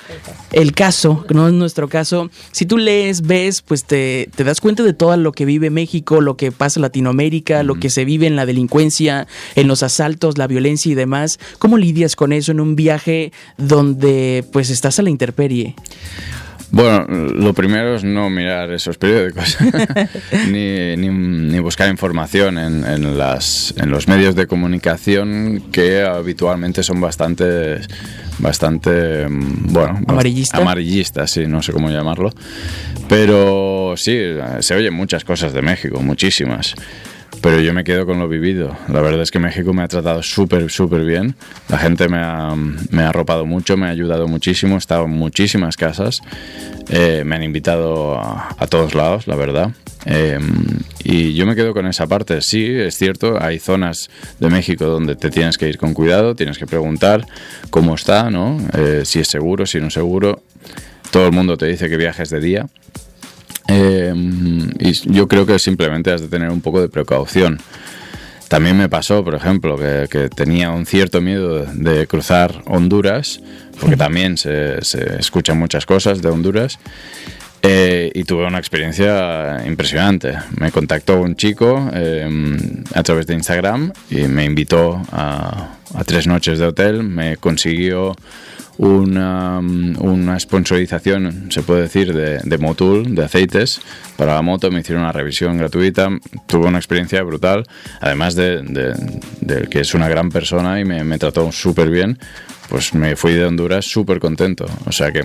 El 0.52 0.74
caso, 0.74 1.26
no 1.30 1.48
es 1.48 1.54
nuestro 1.54 1.88
caso. 1.89 2.30
Si 2.52 2.65
tú 2.65 2.78
lees, 2.78 3.22
ves, 3.22 3.62
pues 3.62 3.84
te, 3.86 4.30
te 4.36 4.43
das 4.43 4.62
cuenta 4.62 4.84
de 4.84 4.93
todo 4.93 5.15
lo 5.17 5.32
que 5.32 5.45
vive 5.45 5.69
México, 5.69 6.22
lo 6.22 6.38
que 6.38 6.52
pasa 6.52 6.80
en 6.80 6.84
Latinoamérica, 6.84 7.63
lo 7.63 7.76
que 7.76 7.89
se 7.89 8.06
vive 8.06 8.28
en 8.28 8.36
la 8.36 8.45
delincuencia, 8.45 9.28
en 9.56 9.67
los 9.67 9.84
asaltos, 9.84 10.38
la 10.38 10.48
violencia 10.48 10.91
y 10.91 10.95
demás. 10.95 11.39
¿Cómo 11.60 11.78
lidias 11.78 12.15
con 12.15 12.34
eso 12.34 12.48
en 12.51 12.59
un 12.59 12.75
viaje 12.75 13.31
donde 13.57 14.43
pues 14.51 14.69
estás 14.69 14.99
a 14.99 15.01
la 15.03 15.09
intemperie? 15.09 15.75
Bueno, 16.71 17.07
lo 17.07 17.53
primero 17.55 17.95
es 17.95 18.03
no 18.03 18.29
mirar 18.29 18.71
esos 18.71 18.99
periódicos, 18.99 19.57
ni, 20.51 20.95
ni- 20.97 21.09
ni 21.09 21.59
buscar 21.59 21.89
información 21.89 22.59
en, 22.59 22.85
en 22.85 23.17
las, 23.17 23.73
en 23.77 23.89
los 23.89 24.07
medios 24.07 24.35
de 24.35 24.45
comunicación 24.45 25.63
que 25.71 26.03
habitualmente 26.03 26.83
son 26.83 27.01
bastante, 27.01 27.79
bastante, 28.38 29.27
mm, 29.27 29.73
bueno, 29.73 29.99
¿Amarillista? 30.07 30.57
amarillistas, 30.59 31.31
sí, 31.31 31.47
no 31.47 31.63
sé 31.63 31.71
cómo 31.73 31.89
llamarlo. 31.89 32.29
Pero 33.07 33.95
sí, 33.97 34.15
se 34.59 34.75
oyen 34.75 34.93
muchas 34.93 35.23
cosas 35.23 35.53
de 35.53 35.63
México, 35.63 35.99
muchísimas. 36.01 36.75
Pero 37.41 37.62
yo 37.62 37.73
me 37.73 37.84
quedo 37.84 38.06
con 38.06 38.19
lo 38.19 38.28
vivido. 38.28 38.75
La 38.89 39.02
verdad 39.02 39.21
es 39.21 39.32
que 39.32 39.39
México 39.39 39.73
me 39.73 39.84
ha 39.84 39.88
tratado 39.88 40.21
súper, 40.21 40.69
súper 40.69 41.06
bien. 41.06 41.36
La 41.69 41.78
gente 41.78 42.10
me 42.10 42.17
ha, 42.17 42.54
me 42.89 43.04
ha 43.04 43.12
mucho, 43.45 43.78
me 43.78 43.88
ha 43.88 43.89
ayudado 43.89 44.28
muchísimo. 44.28 44.75
He 44.75 44.78
estado 44.78 45.06
en 45.06 45.12
muchísimas 45.12 45.78
casas. 45.78 46.21
Eh, 46.89 47.23
me 47.25 47.36
han 47.36 47.43
invitado 47.43 48.19
a, 48.19 48.67
todos 48.67 48.93
lados, 48.93 49.28
la 49.28 49.36
verdad. 49.36 49.71
Eh, 50.06 50.39
y 51.04 51.34
yo 51.34 51.45
me 51.45 51.56
quedo 51.56 51.73
con 51.73 51.86
esa 51.88 52.08
parte. 52.08 52.41
Sí, 52.41 52.65
es 52.65 52.97
cierto, 52.97 53.41
hay 53.41 53.60
zonas 53.60 54.10
de 54.39 54.49
México 54.49 54.86
donde 54.86 55.15
te 55.15 55.30
tienes 55.30 55.58
que 55.58 55.69
ir 55.69 55.78
con 55.78 55.93
cuidado, 55.93 56.36
tienes 56.36 56.58
que 56.58 56.65
preguntar 56.65 57.25
cómo 57.69 57.95
está, 57.95 58.30
¿no? 58.30 58.58
Eh, 58.73 59.04
si 59.06 59.19
es 59.19 59.28
seguro, 59.28 59.65
si 59.65 59.80
no 59.80 59.88
es 59.88 59.93
seguro. 59.93 60.41
Todo 61.12 61.28
el 61.28 61.32
mundo 61.32 61.58
te 61.58 61.67
dice 61.67 61.89
que 61.89 61.97
viajes 61.97 62.30
de 62.30 62.39
día. 62.39 62.67
Eh, 63.71 64.13
y 64.79 64.91
yo 65.13 65.27
creo 65.27 65.45
que 65.45 65.60
simplemente 65.60 66.12
has 66.12 66.21
de 66.21 66.27
tener 66.27 66.49
un 66.49 66.62
poco 66.62 66.82
de 66.82 66.89
precaución. 66.89 67.60
También 68.47 68.75
me 68.77 68.89
pasó, 68.89 69.23
por 69.23 69.36
ejemplo, 69.36 69.77
que, 69.77 70.08
que 70.10 70.27
tenía 70.27 70.71
un 70.71 70.88
cierto 70.88 71.21
miedo 71.21 71.65
de 71.71 72.08
cruzar 72.08 72.63
Honduras, 72.65 73.41
porque 73.79 73.95
también 73.95 74.38
se, 74.38 74.82
se 74.84 75.17
escuchan 75.19 75.60
muchas 75.60 75.86
cosas 75.86 76.21
de 76.23 76.29
Honduras. 76.29 76.79
eh, 77.62 78.10
y 78.15 78.23
tuve 78.23 78.45
una 78.47 78.58
experiencia 78.58 79.62
impresionante. 79.67 80.34
Me 80.60 80.71
contactó 80.71 81.19
un 81.21 81.36
chico 81.36 81.89
eh, 81.93 82.27
a 82.95 83.03
través 83.03 83.27
de 83.27 83.34
Instagram 83.36 83.91
y 84.10 84.21
me 84.27 84.45
invitó 84.45 85.01
a, 85.12 85.75
a 85.93 86.03
tres 86.05 86.25
noches 86.25 86.58
de 86.58 86.65
hotel. 86.65 87.03
Me 87.03 87.38
consiguió 87.38 88.15
una, 88.79 89.59
una 89.59 90.39
sponsorización, 90.39 91.51
se 91.51 91.61
puede 91.63 91.81
decir, 91.81 92.13
de, 92.13 92.39
de 92.41 92.57
Motul, 92.57 93.13
de 93.13 93.25
aceites 93.25 93.81
para 94.15 94.35
la 94.35 94.41
moto. 94.41 94.71
Me 94.71 94.79
hicieron 94.79 95.03
una 95.03 95.11
revisión 95.11 95.57
gratuita. 95.57 96.09
Tuve 96.47 96.67
una 96.67 96.77
experiencia 96.77 97.21
brutal, 97.23 97.65
además 97.99 98.35
de, 98.35 98.93
que 99.69 99.81
es 99.81 99.93
una 99.93 100.07
gran 100.07 100.29
persona 100.29 100.79
y 100.79 100.85
me, 100.85 101.03
me 101.03 101.19
trató 101.19 101.51
súper 101.51 101.89
bien. 101.89 102.17
Pues 102.69 102.93
me 102.93 103.15
fui 103.15 103.34
de 103.34 103.45
Honduras 103.45 103.86
súper 103.86 104.19
contento. 104.19 104.65
O 104.86 104.91
sea 104.91 105.12
que 105.12 105.23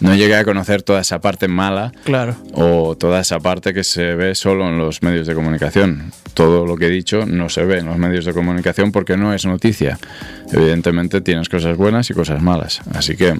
no 0.00 0.14
llegué 0.14 0.36
a 0.36 0.44
conocer 0.44 0.82
toda 0.82 1.00
esa 1.00 1.20
parte 1.20 1.48
mala 1.48 1.92
Claro. 2.04 2.36
o 2.54 2.96
toda 2.96 3.20
esa 3.20 3.40
parte 3.40 3.74
que 3.74 3.82
se 3.82 4.14
ve 4.14 4.34
solo 4.36 4.68
en 4.68 4.78
los 4.78 5.02
medios 5.02 5.26
de 5.26 5.34
comunicación. 5.34 6.12
Todo 6.34 6.64
lo 6.66 6.76
que 6.76 6.86
he 6.86 6.90
dicho 6.90 7.26
no 7.26 7.48
se 7.48 7.64
ve 7.64 7.78
en 7.78 7.86
los 7.86 7.98
medios 7.98 8.24
de 8.24 8.32
comunicación 8.32 8.92
porque 8.92 9.16
no 9.16 9.34
es 9.34 9.44
noticia. 9.44 9.98
Evidentemente 10.52 11.20
tienes 11.20 11.48
cosas 11.48 11.76
buenas 11.76 12.08
y 12.10 12.14
cosas 12.14 12.40
malas, 12.40 12.80
así 12.94 13.16
que 13.16 13.34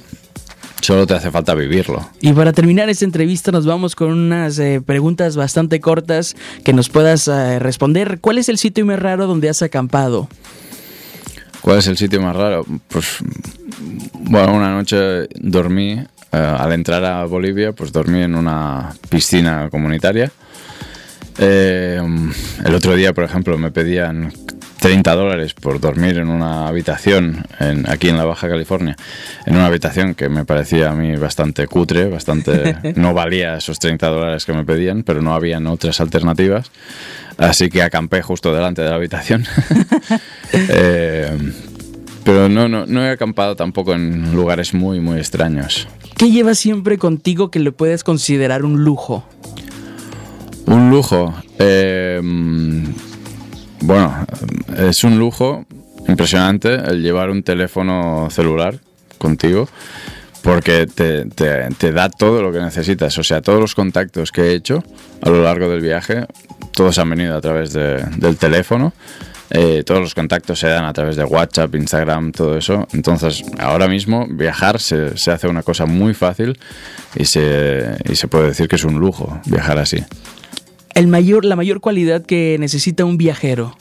solo 0.81 1.07
te 1.07 1.15
hace 1.15 1.31
falta 1.31 1.55
vivirlo. 1.55 2.11
Y 2.21 2.33
para 2.33 2.53
terminar 2.53 2.89
esta 2.89 3.05
entrevista 3.05 3.53
nos 3.53 3.65
vamos 3.65 3.95
con 3.95 4.11
unas 4.11 4.59
eh, 4.59 4.81
preguntas 4.85 5.37
bastante 5.37 5.79
cortas 5.81 6.35
que 6.65 6.73
nos 6.73 6.89
puedas 6.89 7.29
eh, 7.29 7.61
responder. 7.61 8.19
¿Cuál 8.21 8.39
es 8.39 8.49
el 8.49 8.59
sitio 8.59 8.85
más 8.85 8.99
raro 8.99 9.29
donde 9.29 9.49
has 9.49 9.63
acampado? 9.63 10.29
¿Cuál 11.69 11.81
es 11.81 11.87
el 11.87 11.99
sitio 11.99 12.23
más 12.23 12.35
raro? 12.35 12.65
Pues 12.89 13.19
bueno, 14.15 14.55
una 14.55 14.73
noche 14.73 15.29
dormí, 15.35 15.99
eh, 15.99 16.07
al 16.33 16.73
entrar 16.73 17.05
a 17.05 17.27
Bolivia, 17.27 17.73
pues 17.73 17.93
dormí 17.93 18.23
en 18.23 18.37
una 18.37 18.95
piscina 19.11 19.69
comunitaria. 19.71 20.33
Eh, 21.37 22.01
el 22.65 22.75
otro 22.75 22.95
día, 22.97 23.13
por 23.13 23.25
ejemplo, 23.25 23.59
me 23.59 23.71
pedían 23.71 24.33
30 24.81 25.15
dólares 25.15 25.55
por 25.55 25.81
dormir 25.81 26.19
en 26.19 26.29
una 26.29 26.69
habitación 26.69 27.45
en- 27.61 27.89
aquí 27.91 28.09
en 28.09 28.17
la 28.17 28.25
Baja 28.25 28.49
California, 28.49 28.97
en 29.47 29.55
una 29.57 29.67
habitación 29.67 30.15
que 30.15 30.29
me 30.29 30.45
parecía 30.45 30.91
a 30.91 30.95
mí 30.95 31.17
bastante 31.17 31.67
cutre, 31.67 32.07
bastante 32.09 32.77
no 32.97 33.13
valía 33.15 33.57
esos 33.57 33.79
30 33.79 34.07
dólares 34.09 34.45
que 34.45 34.53
me 34.53 34.65
pedían, 34.65 35.03
pero 35.03 35.21
no 35.23 35.35
habían 35.35 35.67
otras 35.67 36.01
alternativas, 36.01 36.71
así 37.39 37.69
que 37.71 37.83
acampé 37.83 38.23
justo 38.23 38.55
delante 38.55 38.83
de 38.83 38.89
la 38.91 38.97
habitación. 38.97 39.45
Eh, 40.53 41.31
pero 42.25 42.49
no, 42.49 42.69
no, 42.69 42.87
no 42.87 43.05
he 43.05 43.11
acampado 43.11 43.55
tampoco 43.55 43.93
en 43.95 44.35
lugares 44.35 44.73
muy, 44.73 44.99
muy 44.99 45.19
extraños. 45.19 45.87
¿Qué 46.17 46.31
llevas 46.31 46.59
siempre 46.59 46.97
contigo 46.97 47.51
que 47.51 47.59
le 47.59 47.71
puedes 47.71 48.03
considerar 48.03 48.65
un 48.65 48.83
lujo? 48.83 49.25
Un 50.67 50.89
lujo. 50.91 51.35
eh, 51.59 52.21
bueno, 53.81 54.27
es 54.77 55.05
un 55.05 55.19
lujo 55.19 55.65
impresionante 56.07 56.75
el 56.75 57.03
llevar 57.03 57.31
un 57.31 57.43
teléfono 57.43 58.29
celular 58.31 58.79
contigo 59.19 59.69
porque 60.43 60.87
te, 60.87 61.25
te- 61.27 61.93
da 61.93 62.09
todo 62.09 62.43
lo 62.43 62.53
que 62.53 62.61
necesitas. 62.61 63.19
O 63.19 63.25
sea, 63.25 63.43
todos 63.43 63.61
los 63.61 63.75
contactos 63.75 64.31
que 64.33 64.43
he 64.43 64.53
hecho 64.55 64.83
a 65.21 65.29
lo 65.31 65.43
largo 65.43 65.69
del 65.69 65.81
viaje, 65.81 66.27
todos 66.73 66.99
han 66.99 67.11
venido 67.11 67.37
a 67.37 67.41
través 67.41 67.73
de- 67.73 68.05
del 68.17 68.37
teléfono. 68.37 68.93
Eh, 69.51 69.83
todos 69.85 70.01
los 70.03 70.15
contactos 70.15 70.59
se 70.59 70.69
dan 70.69 70.85
a 70.85 70.93
través 70.93 71.17
de 71.17 71.25
WhatsApp, 71.25 71.75
Instagram, 71.75 72.33
todo 72.33 72.57
eso. 72.59 72.87
Entonces, 72.93 73.43
ahora 73.59 73.89
mismo 73.89 74.27
viajar 74.29 74.79
se, 74.79 75.17
se 75.17 75.31
hace 75.31 75.49
una 75.49 75.63
cosa 75.63 75.87
muy 75.87 76.13
fácil 76.15 76.59
y 77.17 77.25
se, 77.25 77.97
y 78.09 78.15
se 78.15 78.29
puede 78.29 78.49
decir 78.49 78.69
que 78.69 78.77
es 78.77 78.85
un 78.85 78.99
lujo 78.99 79.41
viajar 79.47 79.79
así. 79.79 80.05
El 80.95 81.07
mayor, 81.07 81.45
la 81.45 81.57
mayor 81.57 81.81
cualidad 81.81 82.25
que 82.25 82.57
necesita 82.59 83.05
un 83.05 83.19
viajero. 83.19 83.77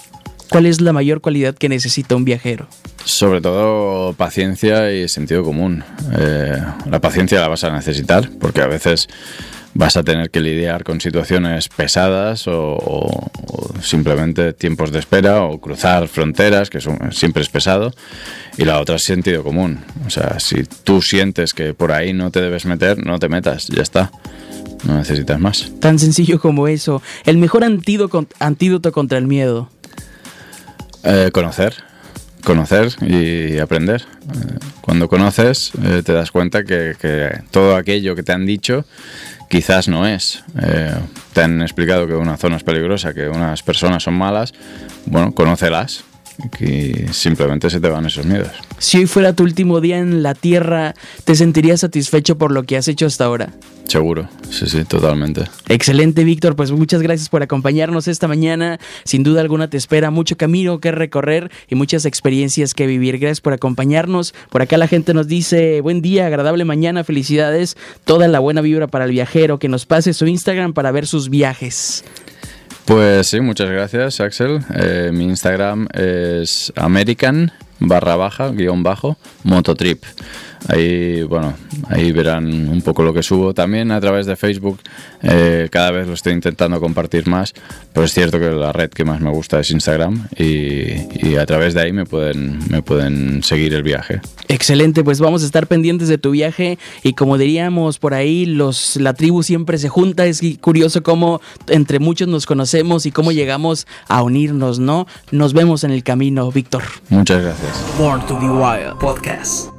¿Cuál 0.50 0.66
es 0.66 0.82
la 0.82 0.94
mayor 0.94 1.22
cualidad 1.22 1.56
que 1.56 1.68
necesita 1.68 2.16
un 2.16 2.24
viajero? 2.24 2.68
Sobre 3.04 3.42
todo 3.42 4.14
paciencia 4.14 4.94
y 4.94 5.08
sentido 5.10 5.44
común. 5.44 5.84
Eh, 6.18 6.62
la 6.90 7.02
paciencia 7.02 7.42
la 7.42 7.48
vas 7.48 7.64
a 7.64 7.72
necesitar 7.72 8.30
porque 8.40 8.62
a 8.62 8.68
veces 8.68 9.08
vas 9.80 9.96
a 9.96 10.02
tener 10.04 10.32
que 10.32 10.42
lidiar 10.42 10.84
con 10.84 11.00
situaciones 11.00 11.70
pesadas 11.70 12.48
o, 12.48 12.74
o- 12.74 13.32
o 13.48 13.82
simplemente 13.82 14.54
tiempos 14.54 14.92
de 14.92 14.98
espera 15.00 15.44
o 15.44 15.60
cruzar 15.62 16.08
fronteras, 16.08 16.70
que 16.72 16.82
son- 16.82 17.12
siempre 17.12 17.44
es 17.44 17.50
pesado. 17.50 17.94
Y 18.58 18.66
la 18.66 18.80
otra 18.80 18.96
es 18.96 19.04
sentido 19.04 19.44
común. 19.44 19.80
O 20.06 20.10
sea, 20.10 20.40
si 20.40 20.64
tú 20.84 21.02
sientes 21.04 21.54
que 21.54 21.76
por 21.76 21.92
ahí 21.92 22.12
no 22.12 22.32
te 22.32 22.42
debes 22.42 22.66
meter, 22.66 22.98
no 23.06 23.20
te 23.20 23.30
metas, 23.30 23.68
ya 23.68 23.84
está. 23.84 24.12
No 24.84 24.98
necesitas 24.98 25.40
más. 25.40 25.72
Tan 25.80 26.00
sencillo 26.00 26.40
como 26.40 26.68
eso. 26.68 27.02
El 27.26 27.38
mejor 27.38 27.64
antídoto, 27.64 28.26
antídoto 28.40 28.92
contra 28.92 29.18
el 29.20 29.28
miedo. 29.28 29.70
Eh, 31.04 31.30
conocer, 31.32 31.76
conocer 32.44 32.96
y 33.02 33.60
aprender. 33.60 34.02
Eh, 34.02 34.58
Cuando 34.82 35.08
conoces 35.08 35.72
eh, 35.84 36.02
te 36.04 36.14
das 36.14 36.32
cuenta 36.32 36.64
que, 36.64 36.96
que 37.00 37.30
todo 37.52 37.76
aquello 37.76 38.16
que 38.16 38.24
te 38.24 38.32
han 38.32 38.46
dicho 38.46 38.86
quizás 39.48 39.88
no 39.88 40.08
es. 40.08 40.44
Eh, 40.62 40.94
te 41.34 41.42
han 41.42 41.62
explicado 41.62 42.08
que 42.08 42.14
una 42.14 42.38
zona 42.38 42.58
es 42.58 42.64
peligrosa, 42.64 43.14
que 43.14 43.30
unas 43.30 43.64
personas 43.64 44.04
son 44.04 44.16
malas. 44.16 44.54
Bueno, 45.06 45.34
conócelas 45.34 46.04
y 46.60 47.12
simplemente 47.14 47.70
se 47.70 47.80
te 47.80 47.90
van 47.90 48.06
esos 48.06 48.26
miedos. 48.26 48.52
Si 48.78 48.98
hoy 48.98 49.08
fuera 49.08 49.34
tu 49.34 49.44
último 49.44 49.82
día 49.82 49.98
en 49.98 50.24
la 50.24 50.36
Tierra, 50.36 50.94
¿te 51.24 51.36
sentirías 51.36 51.82
satisfecho 51.82 52.38
por 52.38 52.52
lo 52.52 52.64
que 52.64 52.78
has 52.78 52.88
hecho 52.88 53.06
hasta 53.06 53.26
ahora? 53.26 53.54
Seguro, 53.88 54.28
sí, 54.50 54.68
sí, 54.68 54.84
totalmente. 54.84 55.46
Excelente, 55.70 56.26
Víctor. 56.26 56.58
Pues 56.58 56.72
muchas 56.72 57.02
gracias 57.02 57.30
por 57.30 57.42
acompañarnos 57.42 58.10
esta 58.10 58.28
mañana. 58.28 58.80
Sin 59.06 59.24
duda 59.24 59.40
alguna 59.40 59.70
te 59.70 59.78
espera 59.78 60.12
mucho 60.12 60.36
camino 60.36 60.80
que 60.80 60.92
recorrer 60.92 61.50
y 61.70 61.76
muchas 61.76 62.06
experiencias 62.06 62.74
que 62.74 62.86
vivir. 62.86 63.18
Gracias 63.18 63.40
por 63.40 63.54
acompañarnos. 63.54 64.34
Por 64.50 64.62
acá 64.62 64.78
la 64.78 64.90
gente 64.90 65.14
nos 65.14 65.28
dice 65.28 65.80
buen 65.80 66.02
día, 66.02 66.28
agradable 66.28 66.66
mañana, 66.66 67.06
felicidades. 67.06 67.78
Toda 68.04 68.28
la 68.28 68.40
buena 68.40 68.60
vibra 68.60 68.88
para 68.88 69.06
el 69.06 69.12
viajero. 69.12 69.58
Que 69.58 69.70
nos 69.70 69.86
pase 69.86 70.14
su 70.14 70.28
Instagram 70.28 70.74
para 70.74 70.92
ver 70.92 71.08
sus 71.08 71.30
viajes. 71.30 72.04
Pues 72.88 73.28
sí, 73.28 73.42
muchas 73.42 73.70
gracias, 73.70 74.22
Axel. 74.22 74.62
Eh, 74.74 75.12
mi 75.14 75.26
Instagram 75.26 75.90
es 75.94 76.72
American 76.78 77.52
barra 77.80 78.16
baja, 78.16 78.48
guion 78.52 78.82
bajo, 78.82 79.18
mototrip. 79.44 80.06
Ahí, 80.68 81.24
bueno, 81.24 81.54
ahí 81.88 82.12
verán 82.12 82.48
un 82.70 82.82
poco 82.82 83.04
lo 83.04 83.14
que 83.14 83.24
subo. 83.24 83.54
También 83.54 83.92
a 83.92 84.02
través 84.02 84.26
de 84.26 84.36
Facebook, 84.36 84.80
eh, 85.22 85.68
cada 85.72 85.92
vez 85.92 86.08
lo 86.08 86.14
estoy 86.14 86.34
intentando 86.34 86.80
compartir 86.80 87.28
más, 87.28 87.54
pero 87.94 88.06
es 88.06 88.14
cierto 88.14 88.40
que 88.40 88.52
la 88.52 88.72
red 88.72 88.90
que 88.90 89.06
más 89.06 89.22
me 89.22 89.30
gusta 89.30 89.60
es 89.60 89.72
Instagram 89.72 90.28
y, 90.38 91.36
a 91.36 91.46
través 91.46 91.74
de 91.74 91.82
ahí 91.82 91.94
me 91.94 92.06
pueden, 92.06 92.60
me 92.70 92.82
pueden 92.82 93.44
seguir 93.44 93.74
el 93.74 93.84
viaje. 93.84 94.22
Excelente, 94.48 95.04
pues 95.04 95.20
vamos 95.20 95.44
a 95.44 95.46
estar 95.46 95.68
pendientes 95.68 96.08
de 96.08 96.18
tu 96.18 96.32
viaje 96.32 96.80
y 97.04 97.14
como 97.14 97.38
diríamos 97.38 98.00
por 98.00 98.14
ahí, 98.14 98.46
los, 98.46 98.96
la 98.98 99.14
tribu 99.14 99.44
siempre 99.44 99.78
se 99.78 99.90
junta. 99.90 100.26
Es 100.26 100.42
curioso 100.62 101.04
cómo 101.04 101.42
entre 101.68 102.00
muchos 102.00 102.28
nos 102.28 102.46
conocemos 102.46 103.06
y 103.06 103.12
cómo 103.12 103.32
llegamos 103.32 103.88
a 104.08 104.24
unirnos, 104.24 104.80
¿no? 104.80 105.08
Nos 105.32 105.54
vemos 105.54 105.84
en 105.84 105.92
el 105.92 106.04
camino, 106.04 106.52
Víctor. 106.52 106.84
Muchas 107.10 107.44
gracias. 107.44 107.98
Born 107.98 108.26
to 108.28 108.40
be 108.40 108.48
Wild 108.48 108.98
Podcast. 109.00 109.77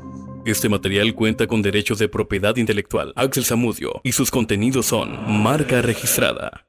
Este 0.49 0.71
material 0.71 1.15
cuenta 1.15 1.47
con 1.47 1.61
derechos 1.61 1.99
de 1.99 2.09
propiedad 2.09 2.57
intelectual. 2.57 3.13
Axel 3.17 3.45
Samudio 3.45 4.01
y 4.03 4.13
sus 4.13 4.31
contenidos 4.31 4.87
son 4.87 5.43
marca 5.43 5.83
registrada. 5.83 6.68